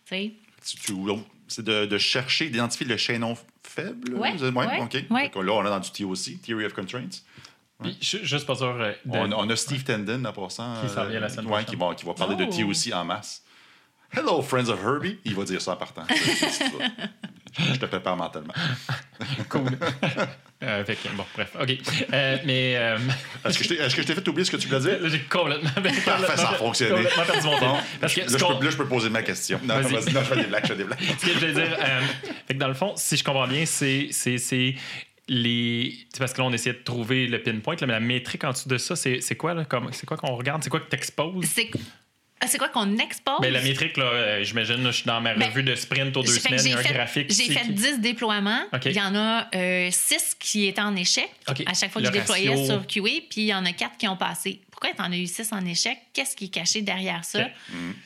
tu 0.07 0.17
sais. 0.17 0.33
Tu- 0.67 0.77
tu- 0.77 0.95
C'est 1.49 1.65
de, 1.65 1.87
de 1.87 1.99
chercher, 1.99 2.49
d'identifier 2.49 2.87
le 2.87 2.97
chaînon 2.97 3.37
faible. 3.65 4.13
là? 4.15 4.19
Ouais, 4.21 4.81
OK. 4.81 5.05
ouais. 5.11 5.31
Là, 5.35 5.53
on 5.53 5.65
est 5.65 5.69
dans 5.69 5.81
du 5.81 5.91
TOC, 5.91 6.41
Theory 6.43 6.65
of 6.67 6.73
Constraints. 6.75 7.23
Puis, 7.83 7.97
juste 8.01 8.47
pas 8.47 8.55
sûr. 8.55 8.67
euh, 8.79 8.93
de- 9.07 9.17
On, 9.17 9.33
on 9.33 9.49
a 9.51 9.57
Steve 9.57 9.83
Tenden, 9.85 10.27
en 10.27 10.33
passant. 10.33 10.83
Qui 10.83 10.89
s'en 10.93 11.01
euh, 11.01 11.09
vient 11.09 11.21
la 11.21 11.29
semaine 11.31 11.47
ouais, 11.47 11.63
prochaine. 11.63 11.71
qui, 11.71 11.77
va, 11.77 11.95
qui 11.95 12.05
va 12.05 12.15
parler 12.15 12.37
de 12.37 12.45
Oh. 12.45 12.51
TOC 12.73 12.93
en 12.95 13.05
masse. 13.07 13.43
Hello, 14.13 14.43
friends 14.43 14.69
of 14.69 14.81
Herbie. 14.83 15.19
Il 15.25 15.35
va 15.35 15.45
dire 15.45 15.61
ça 15.61 15.73
en 15.73 15.77
partant. 15.77 16.03
je 16.09 17.77
te 17.79 17.87
prépare 17.87 18.17
mentalement. 18.17 18.55
Cool. 19.49 19.71
Euh, 20.63 20.85
fait 20.85 20.97
que, 20.97 21.09
bon, 21.17 21.25
bref. 21.35 21.57
OK. 21.61 21.71
Euh, 22.13 22.37
mais. 22.45 22.75
euh, 22.77 22.99
Est-ce 23.47 23.59
que 23.95 24.03
je 24.03 24.07
t'ai 24.07 24.15
fait 24.15 24.29
oublier 24.29 24.45
ce 24.45 24.51
que 24.51 24.57
tu 24.57 24.69
voulais 24.69 24.81
dire? 24.81 24.99
j'ai 25.09 25.21
complètement. 25.21 25.71
Parfait, 26.05 26.37
ça 26.37 26.51
a 26.51 26.55
fonctionné. 26.55 26.95
Complètement 27.05 27.25
perdu 27.25 27.47
mon 27.47 27.59
temps. 27.59 27.79
Parce 28.01 28.15
que 28.15 28.21
là, 28.21 28.27
je 28.29 28.37
peux, 28.45 28.65
là, 28.65 28.71
je 28.71 28.77
peux 28.77 28.87
poser 28.89 29.11
ma 29.11 29.23
question. 29.23 29.61
Non, 29.65 29.81
Vas-y. 29.81 29.93
vas-y, 29.95 30.13
non, 30.13 30.21
je 30.21 30.27
fais 30.27 30.37
des 30.37 30.49
blagues, 30.49 30.63
je 30.65 30.69
fais 30.69 30.77
des 30.77 30.85
blagues. 30.85 30.99
ce 31.19 31.27
que 31.27 31.33
je 31.33 31.47
veux 31.47 31.53
dire, 31.55 31.77
euh, 31.81 32.01
fait 32.47 32.55
que 32.55 32.59
dans 32.59 32.69
le 32.69 32.75
fond, 32.75 32.93
si 32.97 33.17
je 33.17 33.25
comprends 33.25 33.47
bien, 33.49 33.65
c'est 33.65 34.11
les. 35.29 35.95
C'est 36.13 36.19
parce 36.19 36.33
que 36.33 36.41
là, 36.41 36.47
on 36.49 36.53
essayait 36.53 36.75
de 36.77 36.83
trouver 36.83 37.27
le 37.27 37.43
pinpoint, 37.43 37.77
là, 37.81 37.87
mais 37.87 37.93
la 37.95 38.01
métrique 38.01 38.45
en 38.45 38.51
dessous 38.53 38.69
de 38.69 38.77
ça, 38.79 38.97
c'est 38.97 39.37
quoi, 39.37 39.55
là? 39.55 39.65
comme- 39.65 39.93
C'est 39.93 40.05
quoi 40.07 40.17
qu'on 40.17 40.35
regarde? 40.35 40.63
C'est 40.65 40.71
quoi 40.71 40.81
que 40.81 40.91
tu 40.91 40.97
exposes? 40.97 41.45
C'est 41.47 41.71
ah, 42.43 42.47
c'est 42.47 42.59
quoi 42.59 42.69
qu'on 42.71 42.97
expose? 42.99 43.41
Ben, 43.43 43.53
la 43.53 43.61
métrique, 43.61 43.97
là, 43.97 44.05
euh, 44.05 44.45
j'imagine, 44.45 44.83
là, 44.83 44.91
je 44.91 44.97
suis 44.97 45.05
dans 45.07 45.21
ma 45.21 45.35
Ben, 45.35 45.49
revue 45.49 45.63
de 45.63 45.75
sprint 45.75 46.17
aux 46.17 46.23
deux 46.23 46.33
semaines, 46.33 46.61
il 46.65 46.71
y 46.71 46.73
a 46.73 46.79
un 46.79 46.83
j'ai 46.83 46.89
fait- 46.89 46.95
graphique. 46.95 47.27
J'ai 47.29 47.43
ici 47.45 47.53
fait 47.53 47.61
qui- 47.67 47.73
10 47.73 48.01
déploiements. 48.01 48.63
Il 48.87 48.93
y 48.93 49.01
en 49.01 49.15
a 49.15 49.47
6 49.91 50.37
qui 50.39 50.67
étaient 50.67 50.81
en 50.81 50.97
échec 50.97 51.29
à 51.67 51.75
chaque 51.75 51.91
fois 51.93 52.01
que 52.03 52.07
Le 52.07 52.13
je 52.15 52.19
déployais 52.19 52.49
ratio. 52.51 52.65
sur 52.67 52.87
QA, 52.87 53.03
puis 53.29 53.43
il 53.43 53.47
y 53.47 53.55
en 53.55 53.65
a 53.67 53.73
4 53.73 53.97
qui 53.99 54.09
ont 54.09 54.17
passé. 54.17 54.61
Pourquoi 54.71 54.91
tu 54.97 55.03
en 55.03 55.13
as 55.13 55.17
eu 55.19 55.27
6 55.27 55.53
en 55.53 55.65
échec? 55.67 55.99
Qu'est-ce 56.15 56.35
qui 56.35 56.47
est 56.47 56.49
caché 56.49 56.81
derrière 56.81 57.25
ça? 57.25 57.43
OK. 57.45 57.51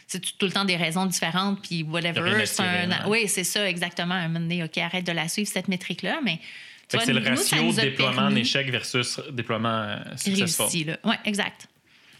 C'est 0.09 0.21
tout 0.39 0.47
le 0.47 0.53
temps 0.53 0.65
des 0.65 0.77
raisons 0.77 1.07
différentes, 1.07 1.63
puis 1.63 1.85
whatever. 1.85 2.45
C'est 2.47 2.63
un-. 2.63 3.07
Oui, 3.09 3.29
c'est 3.29 3.45
ça, 3.45 3.69
exactement. 3.69 4.15
À 4.15 4.19
un 4.19 4.27
moment 4.29 4.41
donné, 4.41 4.65
OK, 4.65 4.77
arrête 4.79 5.07
de 5.07 5.13
la 5.13 5.29
suivre, 5.29 5.49
cette 5.53 5.69
métrique-là, 5.69 6.19
mais... 6.25 6.41
C'est 6.89 7.07
le 7.13 7.21
ratio 7.27 7.63
nous 7.63 7.73
déploiement 7.73 8.23
en 8.23 8.35
échec 8.37 8.69
versus 8.71 9.19
déploiement 9.33 9.69
euh, 9.69 9.97
successful. 10.17 10.65
réussi, 10.67 10.85
là. 10.85 10.99
Oui, 11.05 11.15
exact. 11.25 11.67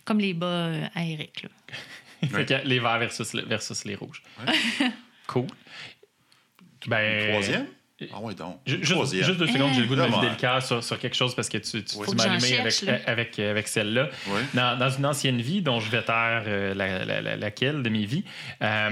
Comme 0.05 0.19
les 0.19 0.33
bas 0.33 0.47
euh, 0.47 0.87
à 0.95 1.05
Eric, 1.05 1.43
là. 1.43 1.49
Fait 2.33 2.45
que 2.47 2.67
les 2.67 2.79
verts 2.79 2.99
versus, 2.99 3.33
le- 3.35 3.43
versus 3.45 3.85
les 3.85 3.95
rouges. 3.95 4.23
cool. 5.27 5.47
Ben, 6.87 7.31
Troisième? 7.31 7.67
Ah 8.13 8.21
ouais, 8.21 8.35
donc. 8.35 8.61
Ju- 8.67 8.79
Juste, 8.81 8.93
Troisième. 8.93 9.25
juste 9.25 9.39
deux 9.39 9.47
secondes, 9.47 9.73
j'ai 9.75 9.81
le 9.83 9.87
goût 9.87 9.95
de 9.95 10.03
me 10.03 10.07
vider 10.13 10.29
le 10.29 10.35
cœur 10.37 10.61
sur, 10.63 10.83
sur 10.83 10.99
quelque 10.99 11.15
chose 11.17 11.35
parce 11.35 11.49
que 11.49 11.59
tu, 11.59 11.83
tu, 11.85 11.95
Faut 11.95 12.13
m'as 12.13 12.25
allumé 12.25 12.59
avec, 12.59 12.83
là. 12.83 12.99
avec, 13.07 13.39
avec 13.39 13.69
celle-là. 13.69 14.11
Dans, 14.53 14.79
dans 14.79 14.91
une 14.91 15.07
ancienne 15.07 15.41
vie 15.41 15.63
dont 15.63 15.81
je 15.81 15.91
vais 15.91 16.03
taire 16.03 16.43
euh, 16.47 16.75
la, 16.75 17.05
la- 17.05 17.21
la- 17.23 17.37
laquelle 17.37 17.83
de 17.83 17.89
mes 17.89 18.05
vies, 18.05 18.25
euh, 18.63 18.91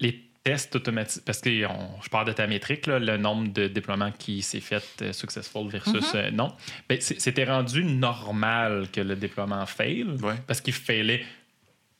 les 0.00 0.20
tests 0.44 0.76
automatiques, 0.76 1.24
parce 1.26 1.40
que 1.40 1.66
on- 1.66 2.00
je 2.02 2.08
parle 2.08 2.26
de 2.28 2.32
ta 2.32 2.46
métrique, 2.46 2.86
là, 2.86 2.98
le 2.98 3.16
nombre 3.18 3.52
de 3.52 3.66
déploiements 3.66 4.12
qui 4.12 4.40
s'est 4.40 4.60
fait 4.60 4.84
euh, 5.02 5.12
successful 5.12 5.68
versus 5.68 5.92
Mm-hmm. 6.14 6.16
euh, 6.16 6.30
non, 6.30 6.54
ben, 6.88 6.98
c'était 7.00 7.44
rendu 7.44 7.84
normal 7.84 8.86
que 8.92 9.00
le 9.00 9.16
déploiement 9.16 9.66
fail 9.66 10.06
parce 10.46 10.60
qu'il 10.60 10.74
failait 10.74 11.24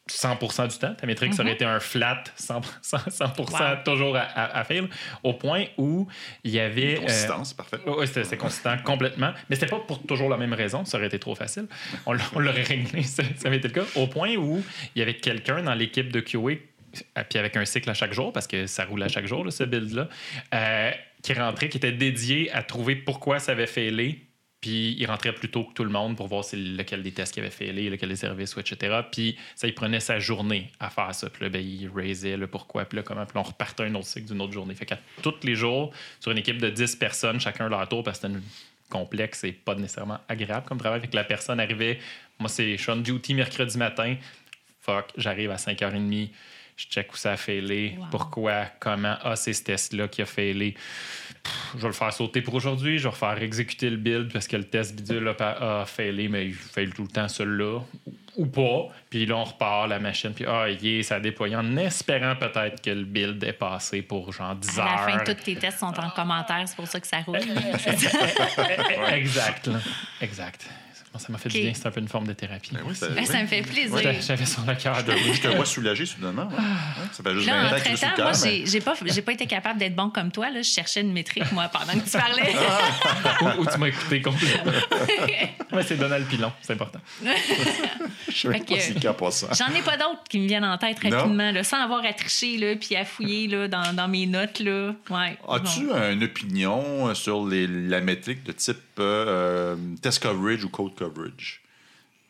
100 0.07 0.69
du 0.69 0.79
temps. 0.79 0.95
Ta 0.95 1.07
métrique, 1.07 1.33
ça 1.35 1.43
aurait 1.43 1.53
été 1.53 1.65
un 1.65 1.81
flat 1.81 2.23
100, 2.37 2.61
100 2.83 3.25
Wow. 3.39 3.47
toujours 3.85 4.17
à, 4.17 4.21
à- 4.21 4.59
à 4.61 4.65
fail, 4.65 4.87
au 5.23 5.33
point 5.35 5.65
où 5.79 6.07
il 6.43 6.51
y 6.51 6.61
avait... 6.61 6.97
euh, 6.99 7.01
Consistance, 7.01 7.55
parfait. 7.55 7.79
oui, 7.87 8.07
c'était 8.07 8.37
consistant 8.37 8.77
complètement. 8.85 9.33
Mais 9.49 9.57
c'était 9.57 9.69
pas 9.71 9.81
pour 9.81 10.03
toujours 10.07 10.29
la 10.29 10.37
même 10.37 10.53
raison. 10.53 10.85
Ça 10.85 10.99
aurait 10.99 11.07
été 11.07 11.19
trop 11.19 11.35
facile. 11.35 11.67
On, 12.07 12.13
l'a- 12.13 12.23
on 12.35 12.39
l'aurait 12.41 12.63
réglé, 12.63 13.03
ça, 13.03 13.23
ça 13.37 13.49
avait 13.49 13.57
été 13.57 13.69
le 13.69 13.75
cas. 13.75 13.85
Au 13.97 14.07
point 14.07 14.37
où 14.37 14.63
il 14.95 14.99
y 14.99 15.03
avait 15.03 15.15
quelqu'un 15.17 15.63
dans 15.63 15.75
l'équipe 15.75 16.13
de 16.13 16.21
QA, 16.21 16.39
euh, 16.39 17.25
puis 17.29 17.39
avec 17.39 17.57
un 17.57 17.65
cycle 17.65 17.89
à 17.89 17.95
chaque 17.95 18.13
jour, 18.13 18.33
parce 18.33 18.47
que 18.47 18.67
ça 18.67 18.85
roule 18.85 19.03
à 19.03 19.09
chaque 19.09 19.27
jour, 19.27 19.45
là, 19.45 19.51
ce 19.51 19.65
build-là, 19.65 20.09
euh, 20.55 20.91
qui 21.23 21.33
rentrait, 21.33 21.69
qui 21.71 21.79
était 21.79 21.93
dédié 21.93 22.53
à 22.53 22.63
trouver 22.63 22.95
pourquoi 22.97 23.39
ça 23.39 23.53
avait 23.53 23.67
failé, 23.67 24.21
puis 24.65 24.97
il 24.99 25.05
rentrait 25.05 25.35
plus 25.35 25.51
tôt 25.51 25.65
que 25.65 25.75
tout 25.75 25.85
le 25.85 25.91
monde 25.91 26.17
pour 26.17 26.27
voir 26.27 26.43
lequel 26.55 27.03
des 27.03 27.13
tests 27.13 27.35
qu'il 27.35 27.43
avait 27.43 27.53
fait, 27.53 27.71
lequel 27.71 28.09
des 28.09 28.17
services, 28.17 28.57
etc. 28.57 29.01
Puis 29.13 29.37
ça, 29.55 29.67
il 29.67 29.75
prenait 29.75 30.01
sa 30.01 30.19
journée 30.19 30.71
à 30.81 30.89
faire 30.89 31.15
ça. 31.15 31.29
Puis 31.29 31.43
là, 31.45 31.51
ben, 31.51 31.63
il 31.63 31.91
raisait 31.95 32.39
le 32.39 32.47
pourquoi, 32.47 32.87
puis 32.87 32.97
là, 32.97 33.03
comment. 33.03 33.27
Puis 33.27 33.35
là, 33.35 33.43
on 33.43 33.45
repartait 33.47 33.83
un 33.83 33.95
autre 33.95 34.07
cycle 34.07 34.29
d'une 34.29 34.41
autre 34.41 34.55
journée. 34.55 34.75
Fait 34.75 34.87
qu'à 34.87 34.99
tous 35.21 35.35
les 35.43 35.55
jours, 35.55 35.93
sur 36.19 36.33
une 36.33 36.39
équipe 36.39 36.57
de 36.57 36.71
10 36.71 36.97
personnes, 36.97 37.41
chacun 37.41 37.69
leur 37.69 37.87
tour, 37.91 38.03
parce 38.03 38.19
que 38.21 38.27
c'était 38.27 38.41
complexe 38.89 39.45
et 39.45 39.53
pas 39.53 39.75
nécessairement 39.75 40.21
agréable 40.31 40.65
comme 40.67 40.79
travail. 40.79 41.03
Fait 41.03 41.09
que 41.09 41.17
la 41.17 41.25
personne 41.25 41.61
arrivait, 41.61 41.99
moi, 42.39 42.49
c'est 42.49 42.79
on 42.89 42.97
duty 42.97 43.35
mercredi 43.35 43.77
matin. 43.77 44.17
Fuck, 44.81 45.13
j'arrive 45.19 45.51
à 45.51 45.57
5h30 45.57 46.31
je 46.77 46.87
check 46.87 47.13
où 47.13 47.17
ça 47.17 47.33
a 47.33 47.37
failé, 47.37 47.95
Wow. 47.99 48.07
pourquoi, 48.11 48.67
comment, 48.81 49.17
ah, 49.23 49.37
c'est 49.37 49.53
ce 49.53 49.63
test-là 49.63 50.09
qui 50.09 50.23
a 50.23 50.27
failé. 50.27 50.73
Pff, 51.43 51.55
Je 51.77 51.81
vais 51.83 51.87
le 51.89 51.93
faire 51.93 52.13
sauter 52.13 52.41
pour 52.43 52.55
aujourd'hui, 52.55 52.99
je 52.99 53.05
vais 53.05 53.11
refaire 53.11 53.41
exécuter 53.43 53.91
le 53.91 53.97
build 53.97 54.33
parce 54.33 54.49
que 54.49 54.57
le 54.57 54.65
test 54.65 54.97
bidule 54.97 55.29
a, 55.39 55.81
a 55.83 55.85
failé, 55.87 56.29
mais 56.29 56.47
il 56.47 56.55
fail 56.55 56.91
tout 56.91 57.03
le 57.03 57.09
temps 57.09 57.29
celui-là, 57.29 57.81
ou- 58.37 58.47
pas. 58.47 58.89
Puis 59.11 59.27
là, 59.27 59.37
on 59.37 59.45
repart 59.45 59.89
la 59.89 59.99
machine, 60.01 60.33
puis 60.35 60.45
ah, 60.49 60.69
yeah, 60.69 61.03
ça 61.05 61.17
a 61.17 61.21
déployé 61.21 61.55
en 61.55 61.77
espérant 61.77 62.35
peut-être 62.35 62.83
que 62.83 62.91
le 62.91 63.05
build 63.05 63.45
est 63.45 63.53
passé 63.53 64.03
pour 64.03 64.33
genre 64.33 64.57
10 64.57 64.79
À 64.81 64.85
la 64.85 64.91
heures. 64.93 65.11
fin, 65.11 65.19
tous 65.25 65.35
tes 65.45 65.55
tests 65.57 65.79
sont 65.79 65.97
en 66.01 66.11
commentaire, 66.11 66.65
c'est 66.67 66.75
pour 66.77 66.89
ça 66.89 66.99
que 66.99 67.07
ça 67.07 67.19
roule. 67.19 67.39
exact, 69.13 69.67
là. 69.69 69.79
exact. 70.21 70.67
Bon, 71.15 71.21
ça 71.21 71.29
m'a 71.31 71.39
fait 71.39 71.49
du 71.49 71.61
bien, 71.61 71.73
c'est 71.75 71.87
un 71.87 71.93
peu 71.93 72.01
une 72.01 72.09
forme 72.09 72.27
de 72.27 72.33
thérapie. 72.33 72.71
Ben 72.73 72.81
oui, 72.85 72.95
ça- 72.97 73.07
ça 73.25 73.41
me 73.41 73.47
fait 73.47 73.63
plaisir. 73.63 73.97
J'avais- 74.03 74.21
J'avais 74.21 74.47
sur 74.47 74.63
le 74.67 74.75
cœur 74.75 74.97
Je 74.99 75.03
de 75.05 75.13
te, 75.13 75.33
je 75.35 75.41
te 75.43 75.47
vois 75.49 75.65
soulagé 75.65 76.07
soudainement. 76.07 76.49
ouais. 76.49 76.57
Ouais, 76.57 77.09
Ça 77.13 77.23
fait 77.23 77.35
juste 77.35 77.47
Là, 77.47 77.63
20 77.63 77.73
ans 77.77 77.79
que 77.79 77.97
sur 77.97 78.09
le 78.17 78.23
moi, 78.25 78.33
mais- 78.43 78.67
j'ai 78.67 78.81
pas, 78.81 78.95
j'ai 79.05 79.23
pas 79.23 79.33
été 79.33 79.47
capable 79.47 79.79
d'être 79.79 79.95
bon 79.95 80.11
comme 80.11 80.33
toi. 80.33 80.51
Là. 80.51 80.61
Je 80.63 80.69
cherchais 80.69 81.03
une 81.03 81.13
métrique, 81.13 81.53
moi, 81.53 81.69
pendant 81.69 81.93
que 81.93 82.05
tu 82.05 82.19
parlais. 82.19 82.53
ou, 83.59 83.63
ou 83.63 83.67
tu 83.67 83.79
m'as 83.79 83.87
écouté 83.87 84.21
complètement. 84.23 84.73
c'est 85.87 85.97
Donald 85.97 86.27
Pilon, 86.27 86.51
c'est 86.63 86.73
important. 86.73 86.99
Je 88.29 88.33
sais 88.33 88.49
pas 88.49 89.31
si 89.31 89.47
ça. 89.47 89.49
J'en 89.53 89.73
ai 89.75 89.83
pas 89.83 89.97
d'autres 89.97 90.25
qui 90.29 90.41
me 90.41 90.49
viennent 90.49 90.65
en 90.65 90.79
tête 90.79 90.99
rapidement, 90.99 91.53
là, 91.53 91.63
sans 91.63 91.81
avoir 91.81 92.05
à 92.05 92.13
tricher 92.13 92.57
là, 92.59 92.75
puis 92.75 92.97
à 92.97 93.05
fouiller 93.05 93.47
là, 93.49 93.69
dans, 93.69 93.93
dans 93.95 94.09
mes 94.09 94.27
notes. 94.27 94.59
Là. 94.61 94.93
As-tu 95.49 95.87
bon. 95.87 96.11
une 96.13 96.25
opinion 96.25 97.09
euh, 97.09 97.15
sur 97.15 97.47
les- 97.47 97.67
la 97.69 98.01
métrique 98.01 98.43
de 98.45 98.53
type 98.53 98.79
euh, 98.99 99.77
euh, 99.77 99.77
test 100.01 100.23
coverage 100.23 100.65
ou 100.65 100.69
code 100.69 100.95
coverage? 100.95 101.61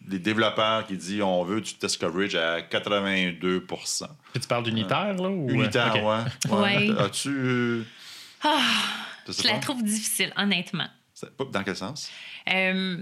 Les 0.08 0.18
développeurs 0.18 0.86
qui 0.86 0.96
disent 0.96 1.22
on 1.22 1.44
veut 1.44 1.60
du 1.62 1.74
test 1.74 1.98
coverage 1.98 2.34
à 2.34 2.60
82 2.60 3.60
Puis 3.66 3.76
tu 4.40 4.46
parles 4.48 4.64
d'unitaire, 4.64 5.14
là? 5.14 5.28
Ou... 5.28 5.48
Unitaire, 5.50 5.94
Ok. 5.96 6.52
ouais. 6.52 6.88
Ouais. 6.90 7.00
As-tu. 7.00 7.28
euh, 7.30 7.84
Ah, 8.42 8.60
je 9.26 9.46
la 9.46 9.54
pas. 9.54 9.58
trouve 9.60 9.82
difficile, 9.82 10.32
honnêtement. 10.36 10.88
Dans 11.52 11.62
quel 11.64 11.76
sens? 11.76 12.10
Euh, 12.52 12.98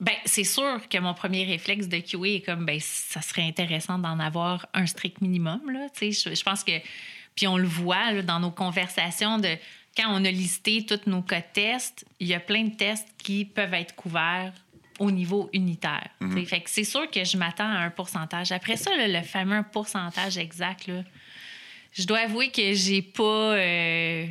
ben, 0.00 0.14
c'est 0.26 0.44
sûr 0.44 0.80
que 0.90 0.98
mon 0.98 1.14
premier 1.14 1.44
réflexe 1.46 1.88
de 1.88 1.98
QA 1.98 2.26
est 2.36 2.44
comme, 2.44 2.66
ben, 2.66 2.78
ça 2.80 3.22
serait 3.22 3.46
intéressant 3.46 3.98
d'en 3.98 4.18
avoir 4.18 4.66
un 4.74 4.84
strict 4.86 5.22
minimum. 5.22 5.70
Là, 5.70 5.86
Tu 5.98 6.12
sais, 6.12 6.30
je, 6.30 6.34
je 6.34 6.42
pense 6.42 6.62
que, 6.64 6.72
puis 7.34 7.46
on 7.46 7.56
le 7.56 7.66
voit 7.66 8.12
là, 8.12 8.20
dans 8.22 8.40
nos 8.40 8.50
conversations, 8.50 9.38
de 9.38 9.56
quand 9.96 10.06
on 10.08 10.24
a 10.24 10.30
listé 10.30 10.84
tous 10.84 11.08
nos 11.08 11.22
cas 11.22 11.40
de 11.40 11.46
tests, 11.52 12.04
il 12.20 12.26
y 12.26 12.34
a 12.34 12.40
plein 12.40 12.64
de 12.64 12.74
tests 12.74 13.08
qui 13.18 13.44
peuvent 13.44 13.74
être 13.74 13.94
couverts 13.94 14.52
au 14.98 15.10
niveau 15.10 15.48
unitaire. 15.52 16.08
Sais. 16.34 16.44
Fait 16.44 16.60
que 16.60 16.70
c'est 16.70 16.84
sûr 16.84 17.10
que 17.10 17.24
je 17.24 17.36
m'attends 17.36 17.68
à 17.68 17.78
un 17.78 17.90
pourcentage. 17.90 18.52
Après 18.52 18.76
ça, 18.76 18.94
là, 18.96 19.08
le 19.08 19.22
fameux 19.24 19.62
pourcentage 19.72 20.38
exact, 20.38 20.86
là, 20.86 21.02
je 21.92 22.04
dois 22.06 22.20
avouer 22.20 22.50
que 22.50 22.74
j'ai 22.74 23.02
pas... 23.02 23.54
euh, 23.54 24.26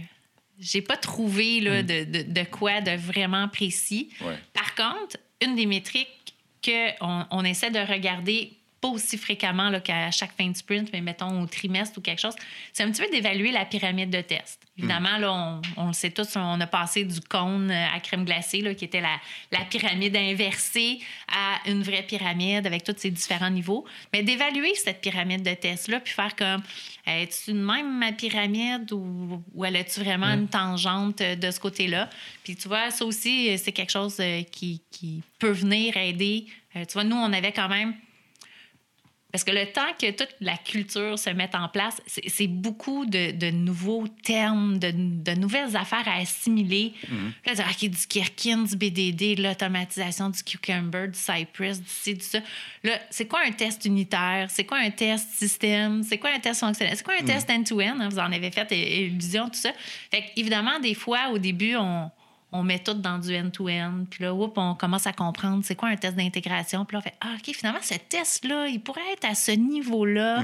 j'ai 0.59 0.81
pas 0.81 0.97
trouvé 0.97 1.59
là, 1.59 1.81
de, 1.81 2.03
de- 2.05 2.31
de 2.31 2.43
quoi 2.43 2.79
de 2.79 2.91
vraiment 2.91 3.47
précis. 3.49 4.09
Ouais. 4.21 4.37
Par 4.53 4.75
contre, 4.75 5.17
une 5.41 5.55
des 5.55 5.65
métriques 5.65 6.35
qu'on 6.63 7.25
on 7.31 7.43
essaie 7.43 7.71
de 7.71 7.79
regarder 7.79 8.53
pas 8.83 8.89
aussi 8.89 9.17
fréquemment 9.17 9.71
qu'à 9.79 10.11
chaque 10.11 10.35
fin 10.35 10.49
de 10.49 10.57
sprint, 10.57 10.89
mais 10.91 10.99
mettons 10.99 11.41
au 11.41 11.47
trimestre 11.47 11.97
ou 11.97 12.01
quelque 12.01 12.19
chose, 12.19 12.35
c'est 12.73 12.83
un 12.83 12.91
petit 12.91 13.01
peu 13.01 13.09
d'évaluer 13.09 13.51
la 13.51 13.63
pyramide 13.63 14.09
de 14.09 14.21
test. 14.21 14.59
Évidemment, 14.77 15.17
là, 15.19 15.31
on, 15.31 15.61
on 15.77 15.87
le 15.87 15.93
sait 15.93 16.09
tous, 16.11 16.35
on 16.35 16.59
a 16.59 16.67
passé 16.67 17.05
du 17.05 17.21
cône 17.21 17.71
à 17.71 17.99
crème 17.99 18.25
glacée, 18.25 18.61
là, 18.61 18.73
qui 18.73 18.85
était 18.85 19.01
la, 19.01 19.15
la 19.51 19.63
pyramide 19.65 20.17
inversée, 20.17 20.99
à 21.27 21.69
une 21.69 21.83
vraie 21.83 22.03
pyramide 22.03 22.65
avec 22.67 22.83
tous 22.83 22.95
ses 22.97 23.11
différents 23.11 23.51
niveaux. 23.51 23.85
Mais 24.11 24.23
d'évaluer 24.23 24.73
cette 24.75 24.99
pyramide 24.99 25.43
de 25.43 25.53
test-là, 25.53 25.99
puis 25.99 26.13
faire 26.13 26.35
comme, 26.35 26.63
est-ce 27.05 27.51
de 27.51 27.57
même 27.57 27.99
ma 27.99 28.11
pyramide 28.11 28.91
ou, 28.91 29.43
ou 29.53 29.63
elle 29.63 29.77
a-tu 29.77 29.99
vraiment 30.01 30.33
une 30.33 30.47
tangente 30.47 31.19
de 31.19 31.51
ce 31.51 31.59
côté-là? 31.59 32.09
Puis 32.43 32.55
tu 32.55 32.67
vois, 32.67 32.89
ça 32.91 33.05
aussi, 33.05 33.57
c'est 33.57 33.71
quelque 33.71 33.91
chose 33.91 34.17
euh, 34.19 34.41
qui, 34.43 34.81
qui 34.91 35.21
peut 35.39 35.51
venir 35.51 35.95
aider. 35.95 36.47
Euh, 36.75 36.83
Tu 36.85 36.93
vois, 36.93 37.03
nous, 37.03 37.15
on 37.15 37.31
avait 37.31 37.53
quand 37.53 37.69
même 37.69 37.93
parce 39.33 39.43
que 39.43 39.51
le 39.51 39.65
temps 39.65 39.81
que 39.99 40.11
toute 40.11 40.35
la 40.41 40.55
culture 40.57 41.17
se 41.17 41.31
mette 41.31 41.55
en 41.55 41.67
place, 41.67 41.99
c'est 42.05 42.45
beaucoup 42.45 43.07
de, 43.07 43.31
de 43.31 43.49
nouveaux 43.49 44.07
termes, 44.07 44.77
de, 44.77 44.91
de 44.93 45.31
nouvelles 45.31 45.75
affaires 45.75 46.07
à 46.07 46.17
assimiler. 46.17 46.93
Là, 47.43 47.55
dire, 47.55 47.65
OK, 47.67 47.89
du 47.89 48.07
Kirkin, 48.07 48.59
du 48.63 48.75
BDD, 48.75 49.35
de 49.37 49.43
l'automatisation 49.43 50.29
du 50.29 50.43
Cucumber, 50.43 51.07
du 51.07 51.17
Cypress, 51.17 51.81
du 51.81 51.89
ci, 51.89 52.13
du 52.13 52.23
ça. 52.23 52.39
Là, 52.83 52.99
c'est 53.09 53.25
quoi 53.25 53.39
un 53.43 53.51
test 53.51 53.83
unitaire? 53.85 54.49
C'est 54.51 54.65
quoi 54.65 54.77
un 54.77 54.91
test 54.91 55.27
système? 55.31 56.03
C'est 56.03 56.19
quoi 56.19 56.29
un 56.29 56.39
test 56.39 56.59
fonctionnel? 56.59 56.95
C'est 56.95 57.03
quoi 57.03 57.15
un 57.19 57.25
test 57.25 57.49
end-to-end? 57.49 57.97
hein? 57.99 58.09
Vous 58.09 58.19
en 58.19 58.31
avez 58.31 58.51
fait 58.51 58.71
illusion, 58.71 59.47
tout 59.49 59.59
ça. 59.59 59.71
Fait 60.11 60.25
évidemment, 60.35 60.79
des 60.79 60.93
fois, 60.93 61.29
au 61.31 61.39
début, 61.39 61.75
on, 61.75 62.11
on 62.53 62.63
met 62.63 62.79
tout 62.79 62.93
dans 62.93 63.17
du 63.17 63.35
end-to-end. 63.35 64.05
Puis 64.09 64.23
là, 64.23 64.33
oups, 64.33 64.53
on 64.55 64.75
commence 64.75 65.07
à 65.07 65.11
comprendre 65.11 65.63
c'est 65.65 65.75
quoi 65.75 65.89
un 65.89 65.95
test 65.95 66.15
d'intégration. 66.15 66.85
Puis 66.85 66.95
là, 66.95 66.99
on 66.99 67.01
fait 67.01 67.15
Ah, 67.19 67.35
OK, 67.35 67.53
finalement, 67.53 67.81
ce 67.81 67.95
test-là, 67.95 68.67
il 68.67 68.79
pourrait 68.79 69.11
être 69.13 69.25
à 69.25 69.35
ce 69.35 69.51
niveau-là. 69.51 70.43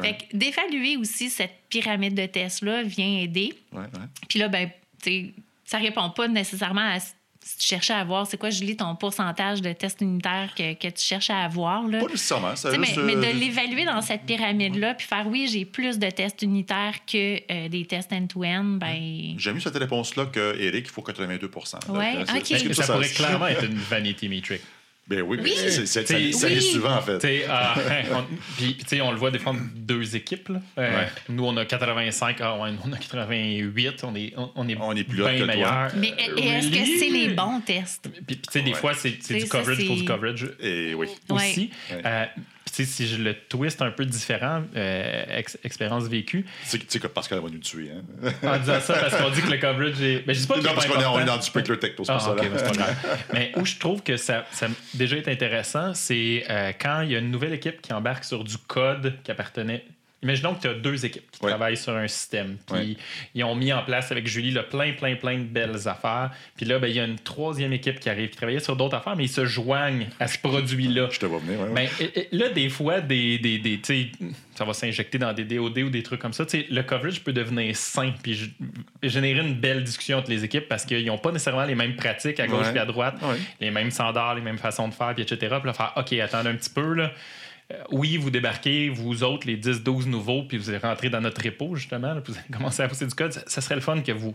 Fait 0.00 0.16
que 0.16 0.36
d'évaluer 0.36 0.96
aussi 0.96 1.30
cette 1.30 1.54
pyramide 1.68 2.14
de 2.14 2.26
tests-là 2.26 2.82
vient 2.82 3.20
aider. 3.20 3.54
Ouais, 3.72 3.80
ouais. 3.80 4.06
Puis 4.28 4.38
là, 4.38 4.48
ben, 4.48 4.70
tu 5.02 5.32
ça 5.64 5.76
répond 5.76 6.08
pas 6.10 6.28
nécessairement 6.28 6.94
à 6.94 6.98
si 7.44 7.56
tu 7.58 7.66
cherchais 7.66 7.92
à 7.94 7.98
avoir, 8.00 8.26
c'est 8.26 8.36
quoi, 8.36 8.50
Julie, 8.50 8.76
ton 8.76 8.94
pourcentage 8.96 9.62
de 9.62 9.72
tests 9.72 10.00
unitaires 10.00 10.52
que, 10.56 10.74
que 10.74 10.88
tu 10.88 11.02
cherches 11.02 11.30
à 11.30 11.44
avoir. 11.44 11.86
Là? 11.88 12.00
Pas 12.00 12.06
nécessairement. 12.06 12.54
Ça 12.56 12.70
mais, 12.72 12.88
mais 12.98 13.16
euh, 13.16 13.32
de 13.32 13.38
l'évaluer 13.38 13.84
dans 13.84 14.00
cette 14.02 14.22
pyramide-là, 14.22 14.94
puis 14.94 15.06
faire 15.06 15.26
oui, 15.26 15.48
j'ai 15.50 15.64
plus 15.64 15.98
de 15.98 16.10
tests 16.10 16.42
unitaires 16.42 16.94
que 17.10 17.36
euh, 17.50 17.68
des 17.68 17.84
tests 17.86 18.12
end-to-end, 18.12 18.64
ben. 18.64 19.34
J'aime 19.38 19.54
mieux 19.54 19.60
cette 19.60 19.76
réponse-là 19.76 20.26
que 20.26 20.56
Eric, 20.60 20.86
il 20.86 20.90
faut 20.90 21.02
82 21.02 21.50
Ouais, 21.88 22.14
Donc, 22.14 22.22
ok. 22.22 22.40
c'est- 22.44 22.54
est-ce 22.54 22.64
que 22.64 22.74
Ça, 22.74 22.82
ça- 22.82 22.92
pourrait 22.94 23.08
clairement 23.08 23.46
être 23.46 23.64
une 23.64 23.76
vanity 23.78 24.28
metric. 24.28 24.60
Ben 25.08 25.22
oui, 25.22 25.38
Oui. 25.42 25.52
c'est- 25.56 25.70
c'est- 25.86 25.86
c'est- 26.06 26.32
ça, 26.32 26.46
oui. 26.48 26.60
souvent, 26.60 26.96
en 26.96 27.00
fait. 27.00 27.14
On, 28.12 28.22
puis, 28.58 28.74
puis, 28.74 28.76
tu 28.76 28.84
sais, 28.88 29.00
on 29.00 29.10
le 29.10 29.16
voit 29.16 29.30
défendre 29.30 29.60
deux 29.74 30.14
équipes. 30.16 30.50
là. 30.50 30.60
Euh, 30.78 30.98
Ouais. 30.98 31.08
Nous, 31.30 31.44
on 31.44 31.56
a 31.56 31.64
85. 31.64 32.36
Ah 32.40 32.58
ouais, 32.58 32.72
nous, 32.72 32.78
on 32.84 32.92
a 32.92 32.98
88. 32.98 34.04
On 34.04 34.14
est, 34.14 34.34
on, 34.36 34.50
on 34.54 34.68
est, 34.68 34.76
On 34.78 34.92
est 34.94 35.04
plus 35.04 35.16
bien 35.18 35.46
meilleur. 35.46 35.90
Mais 35.96 36.08
est-ce 36.36 36.68
que 36.68 36.98
c'est 36.98 37.08
les 37.10 37.28
bons 37.28 37.60
tests? 37.60 38.08
Puis, 38.10 38.22
puis, 38.26 38.36
tu 38.36 38.42
sais, 38.52 38.60
des 38.62 38.72
Ouais. 38.72 38.76
fois, 38.76 38.92
c'est 38.94 39.10
du 39.10 39.40
ça, 39.40 39.46
coverage 39.48 39.86
pour 39.86 39.96
du 39.96 40.04
coverage 40.04 40.50
Et 40.60 40.94
oui. 40.94 41.08
aussi. 41.30 41.70
Ouais. 41.90 42.02
Euh, 42.04 42.24
puis, 42.72 42.86
si 42.86 43.06
je 43.08 43.16
le 43.22 43.34
twist 43.34 43.82
un 43.82 43.90
peu 43.90 44.04
différent, 44.04 44.62
euh, 44.76 45.24
ex- 45.38 45.58
expérience 45.64 46.04
vécue, 46.04 46.44
Tu 46.70 46.78
sais- 46.88 46.98
que 47.00 47.06
Pascal 47.06 47.40
va 47.40 47.48
nous 47.48 47.58
tuer. 47.58 47.90
Hein? 47.92 48.30
en 48.42 48.58
disant 48.58 48.80
ça 48.80 48.94
parce 48.94 49.16
qu'on 49.16 49.30
dit 49.30 49.42
que 49.42 49.50
le 49.50 49.58
coverage 49.58 50.00
est. 50.02 50.26
Ben, 50.26 50.34
je 50.34 50.40
dis 50.40 50.46
pas 50.46 50.54
que 50.54 50.60
non, 50.64 50.74
parce 50.74 50.86
qu'on 50.86 51.00
est, 51.00 51.06
on 51.06 51.20
est 51.20 51.24
dans 51.24 51.36
du 51.36 51.42
sprinkler 51.42 51.78
techno, 51.78 52.04
c'est 52.04 52.12
Ah, 52.12 52.16
pour 52.16 52.24
ça. 52.24 52.32
ok, 52.32 52.42
là. 52.42 52.48
c'est 52.56 52.64
pas 52.64 52.72
grave. 52.72 53.18
Mais 53.32 53.52
où 53.56 53.64
je 53.64 53.76
trouve 53.78 54.02
que 54.02 54.16
ça, 54.16 54.46
ça 54.52 54.68
déjà 54.94 55.16
été 55.16 55.30
intéressant, 55.30 55.94
c'est 55.94 56.44
euh, 56.50 56.72
quand 56.80 57.02
il 57.02 57.12
y 57.12 57.16
a 57.16 57.18
une 57.18 57.30
nouvelle 57.30 57.52
équipe 57.52 57.80
qui 57.80 57.92
embarque 57.92 58.24
sur 58.24 58.44
du 58.44 58.56
code 58.58 59.14
qui 59.24 59.30
appartenait. 59.30 59.84
Imaginons 60.22 60.54
que 60.54 60.62
tu 60.62 60.66
as 60.68 60.74
deux 60.74 61.06
équipes 61.06 61.30
qui 61.30 61.44
Ouais. 61.44 61.50
travaillent 61.50 61.76
sur 61.76 61.94
un 61.94 62.08
système. 62.08 62.56
Puis 62.66 62.76
Ouais. 62.76 62.96
ils 63.36 63.44
ont 63.44 63.54
mis 63.54 63.72
en 63.72 63.82
place 63.84 64.10
avec 64.10 64.26
Julie 64.26 64.56
plein, 64.68 64.92
plein, 64.92 65.14
plein 65.14 65.38
de 65.38 65.44
belles 65.44 65.86
affaires. 65.86 66.30
Puis 66.56 66.66
là, 66.66 66.80
ben, 66.80 66.88
il 66.88 66.96
y 66.96 67.00
a 67.00 67.04
une 67.04 67.18
troisième 67.20 67.72
équipe 67.72 68.00
qui 68.00 68.10
arrive, 68.10 68.30
qui 68.30 68.36
travaillait 68.36 68.58
sur 68.58 68.74
d'autres 68.74 68.96
affaires, 68.96 69.14
mais 69.14 69.24
ils 69.26 69.28
se 69.28 69.44
joignent 69.44 70.08
à 70.18 70.26
ce 70.26 70.38
produit-là. 70.38 71.08
Je 71.12 71.20
te 71.20 71.26
vois 71.26 71.38
venir. 71.38 71.60
ouais. 71.60 71.68
Ben, 71.72 71.88
et- 72.00 72.18
et 72.20 72.28
là, 72.32 72.48
des 72.48 72.68
fois, 72.68 73.00
des, 73.00 73.38
des, 73.38 73.58
des- 73.58 73.80
ça 74.56 74.64
va 74.64 74.72
s'injecter 74.72 75.18
dans 75.18 75.32
des 75.32 75.44
DOD 75.44 75.78
ou 75.84 75.90
des 75.90 76.02
trucs 76.02 76.20
comme 76.20 76.32
ça. 76.32 76.44
Tu 76.44 76.62
sais, 76.62 76.66
le 76.68 76.82
coverage 76.82 77.20
peut 77.22 77.32
devenir 77.32 77.76
sain 77.76 78.12
puis 78.20 78.52
générer 79.04 79.38
une 79.40 79.54
belle 79.54 79.84
discussion 79.84 80.18
entre 80.18 80.30
les 80.30 80.42
équipes 80.42 80.66
parce 80.68 80.84
qu'ils 80.84 81.06
n'ont 81.06 81.18
pas 81.18 81.30
nécessairement 81.30 81.64
les 81.64 81.76
mêmes 81.76 81.94
pratiques 81.94 82.40
à 82.40 82.48
gauche 82.48 82.66
et 82.74 82.78
à 82.78 82.84
droite, 82.86 83.14
les 83.60 83.70
mêmes 83.70 83.92
standards, 83.92 84.34
les 84.34 84.40
mêmes 84.42 84.58
façons 84.58 84.88
de 84.88 84.94
faire, 84.94 85.14
puis 85.14 85.22
etc. 85.22 85.36
Puis 85.60 85.66
là, 85.66 85.72
faire 85.72 85.92
OK, 85.96 86.12
attendez 86.14 86.48
un 86.48 86.54
petit 86.56 86.70
peu. 86.70 86.92
Là. 86.94 87.12
Euh, 87.70 87.82
oui, 87.90 88.16
vous 88.16 88.30
débarquez, 88.30 88.88
vous 88.88 89.22
autres, 89.22 89.46
les 89.46 89.56
10-12 89.58 90.06
nouveaux, 90.06 90.42
puis 90.44 90.56
vous 90.56 90.68
allez 90.70 90.78
rentrer 90.78 91.10
dans 91.10 91.20
notre 91.20 91.42
repo, 91.44 91.74
justement, 91.76 92.14
là, 92.14 92.20
puis 92.22 92.32
vous 92.32 92.38
allez 92.38 92.48
commencer 92.56 92.82
à 92.82 92.88
pousser 92.88 93.06
du 93.06 93.14
code. 93.14 93.32
Ça, 93.32 93.42
ça 93.46 93.60
serait 93.60 93.74
le 93.74 93.80
fun 93.82 94.00
que 94.00 94.12
vous 94.12 94.34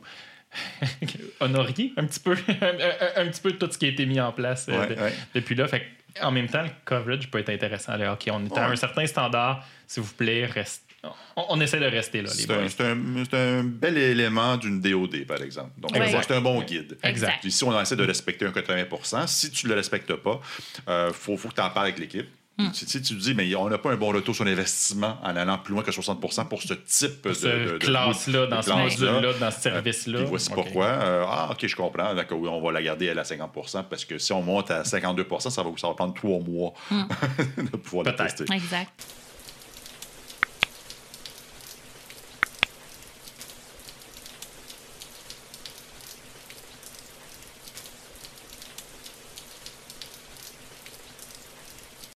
honoriez 1.39 1.93
un 1.97 2.05
petit 2.05 2.19
peu 2.19 2.31
un, 2.61 2.65
un- 2.65 3.23
un 3.23 3.27
petit 3.29 3.41
peu 3.41 3.53
tout 3.53 3.67
ce 3.71 3.77
qui 3.77 3.85
a 3.85 3.89
été 3.89 4.05
mis 4.05 4.19
en 4.21 4.31
place 4.31 4.67
euh, 4.69 4.79
Ouais, 4.79 4.87
de- 4.95 5.01
ouais. 5.01 5.13
depuis 5.33 5.55
là. 5.55 5.67
Fait 5.67 5.79
que, 5.81 6.23
en 6.23 6.31
même 6.31 6.47
temps, 6.47 6.61
le 6.61 6.69
coverage 6.85 7.29
peut 7.31 7.39
être 7.39 7.49
intéressant. 7.49 7.95
Là, 7.97 8.13
OK, 8.13 8.29
on 8.31 8.45
est 8.45 8.57
à 8.57 8.67
un 8.69 8.75
certain 8.75 9.05
standard. 9.07 9.65
S'il 9.87 10.03
vous 10.03 10.13
plaît, 10.13 10.45
reste- 10.45 10.83
On, 11.35 11.45
on 11.49 11.59
essaie 11.61 11.79
de 11.79 11.85
rester 11.85 12.21
là, 12.21 12.29
les 12.29 12.43
C'est 12.43 12.51
un, 12.53 12.69
c'est 12.69 12.83
un- 12.83 13.23
c'est 13.29 13.35
un 13.37 13.63
bel 13.63 13.97
élément 13.97 14.55
d'une 14.57 14.79
DOD, 14.79 15.25
par 15.25 15.41
exemple. 15.41 15.71
Donc, 15.79 15.91
c'est 15.95 16.31
un 16.35 16.41
bon 16.41 16.61
guide. 16.61 16.97
Exact. 17.03 17.43
Ici, 17.43 17.63
on 17.63 17.81
essaie 17.81 17.95
de 17.95 18.05
respecter 18.05 18.45
un 18.45 18.51
80% 18.51 19.25
Si 19.27 19.49
tu 19.51 19.65
ne 19.65 19.71
le 19.71 19.77
respectes 19.77 20.13
pas, 20.15 20.39
il 20.87 21.13
faut, 21.13 21.35
faut 21.35 21.49
que 21.49 21.55
tu 21.55 21.61
en 21.61 21.69
parles 21.71 21.87
avec 21.87 21.99
l'équipe. 21.99 22.27
Hmm. 22.59 22.69
Tu 22.71 22.85
te 22.85 23.13
dis, 23.15 23.33
mais 23.33 23.53
on 23.55 23.67
n'a 23.67 23.79
pas 23.79 23.91
un 23.91 23.95
bon 23.95 24.09
retour 24.11 24.35
sur 24.35 24.45
l'investissement 24.45 25.17
en 25.23 25.35
allant 25.35 25.57
plus 25.57 25.73
loin 25.73 25.81
que 25.81 25.89
60% 25.89 26.47
pour 26.47 26.61
ce 26.61 26.75
type 26.75 27.27
de, 27.27 27.33
Ce 27.33 27.47
de- 27.47 27.71
de- 27.73 27.77
classe-là, 27.79 28.45
de 28.45 28.51
dans 28.51 28.77
module-là, 28.77 29.33
dans 29.39 29.49
ce 29.51 29.59
service-là. 29.61 30.19
Puis 30.19 30.27
voici 30.27 30.49
pourquoi. 30.51 30.85
Euh, 30.85 31.25
ah, 31.27 31.49
OK, 31.51 31.65
je 31.65 31.75
comprends. 31.75 32.13
D'accord, 32.13 32.37
oui, 32.39 32.47
on 32.51 32.61
va 32.61 32.71
la 32.71 32.83
garder 32.83 33.09
à 33.09 33.15
50% 33.23 33.85
parce 33.89 34.05
que 34.05 34.19
si 34.19 34.31
on 34.33 34.43
monte 34.43 34.69
à 34.69 34.83
52 34.83 35.25
ça 35.39 35.63
va, 35.63 35.69
ça 35.77 35.87
va 35.87 35.93
prendre 35.95 36.13
trois 36.13 36.39
mois 36.41 36.73
de 37.57 37.75
pouvoir 37.77 38.05
la 38.05 38.11
Hmm. 38.11 38.15
Tester. 38.17 38.45
Exact. 38.53 39.03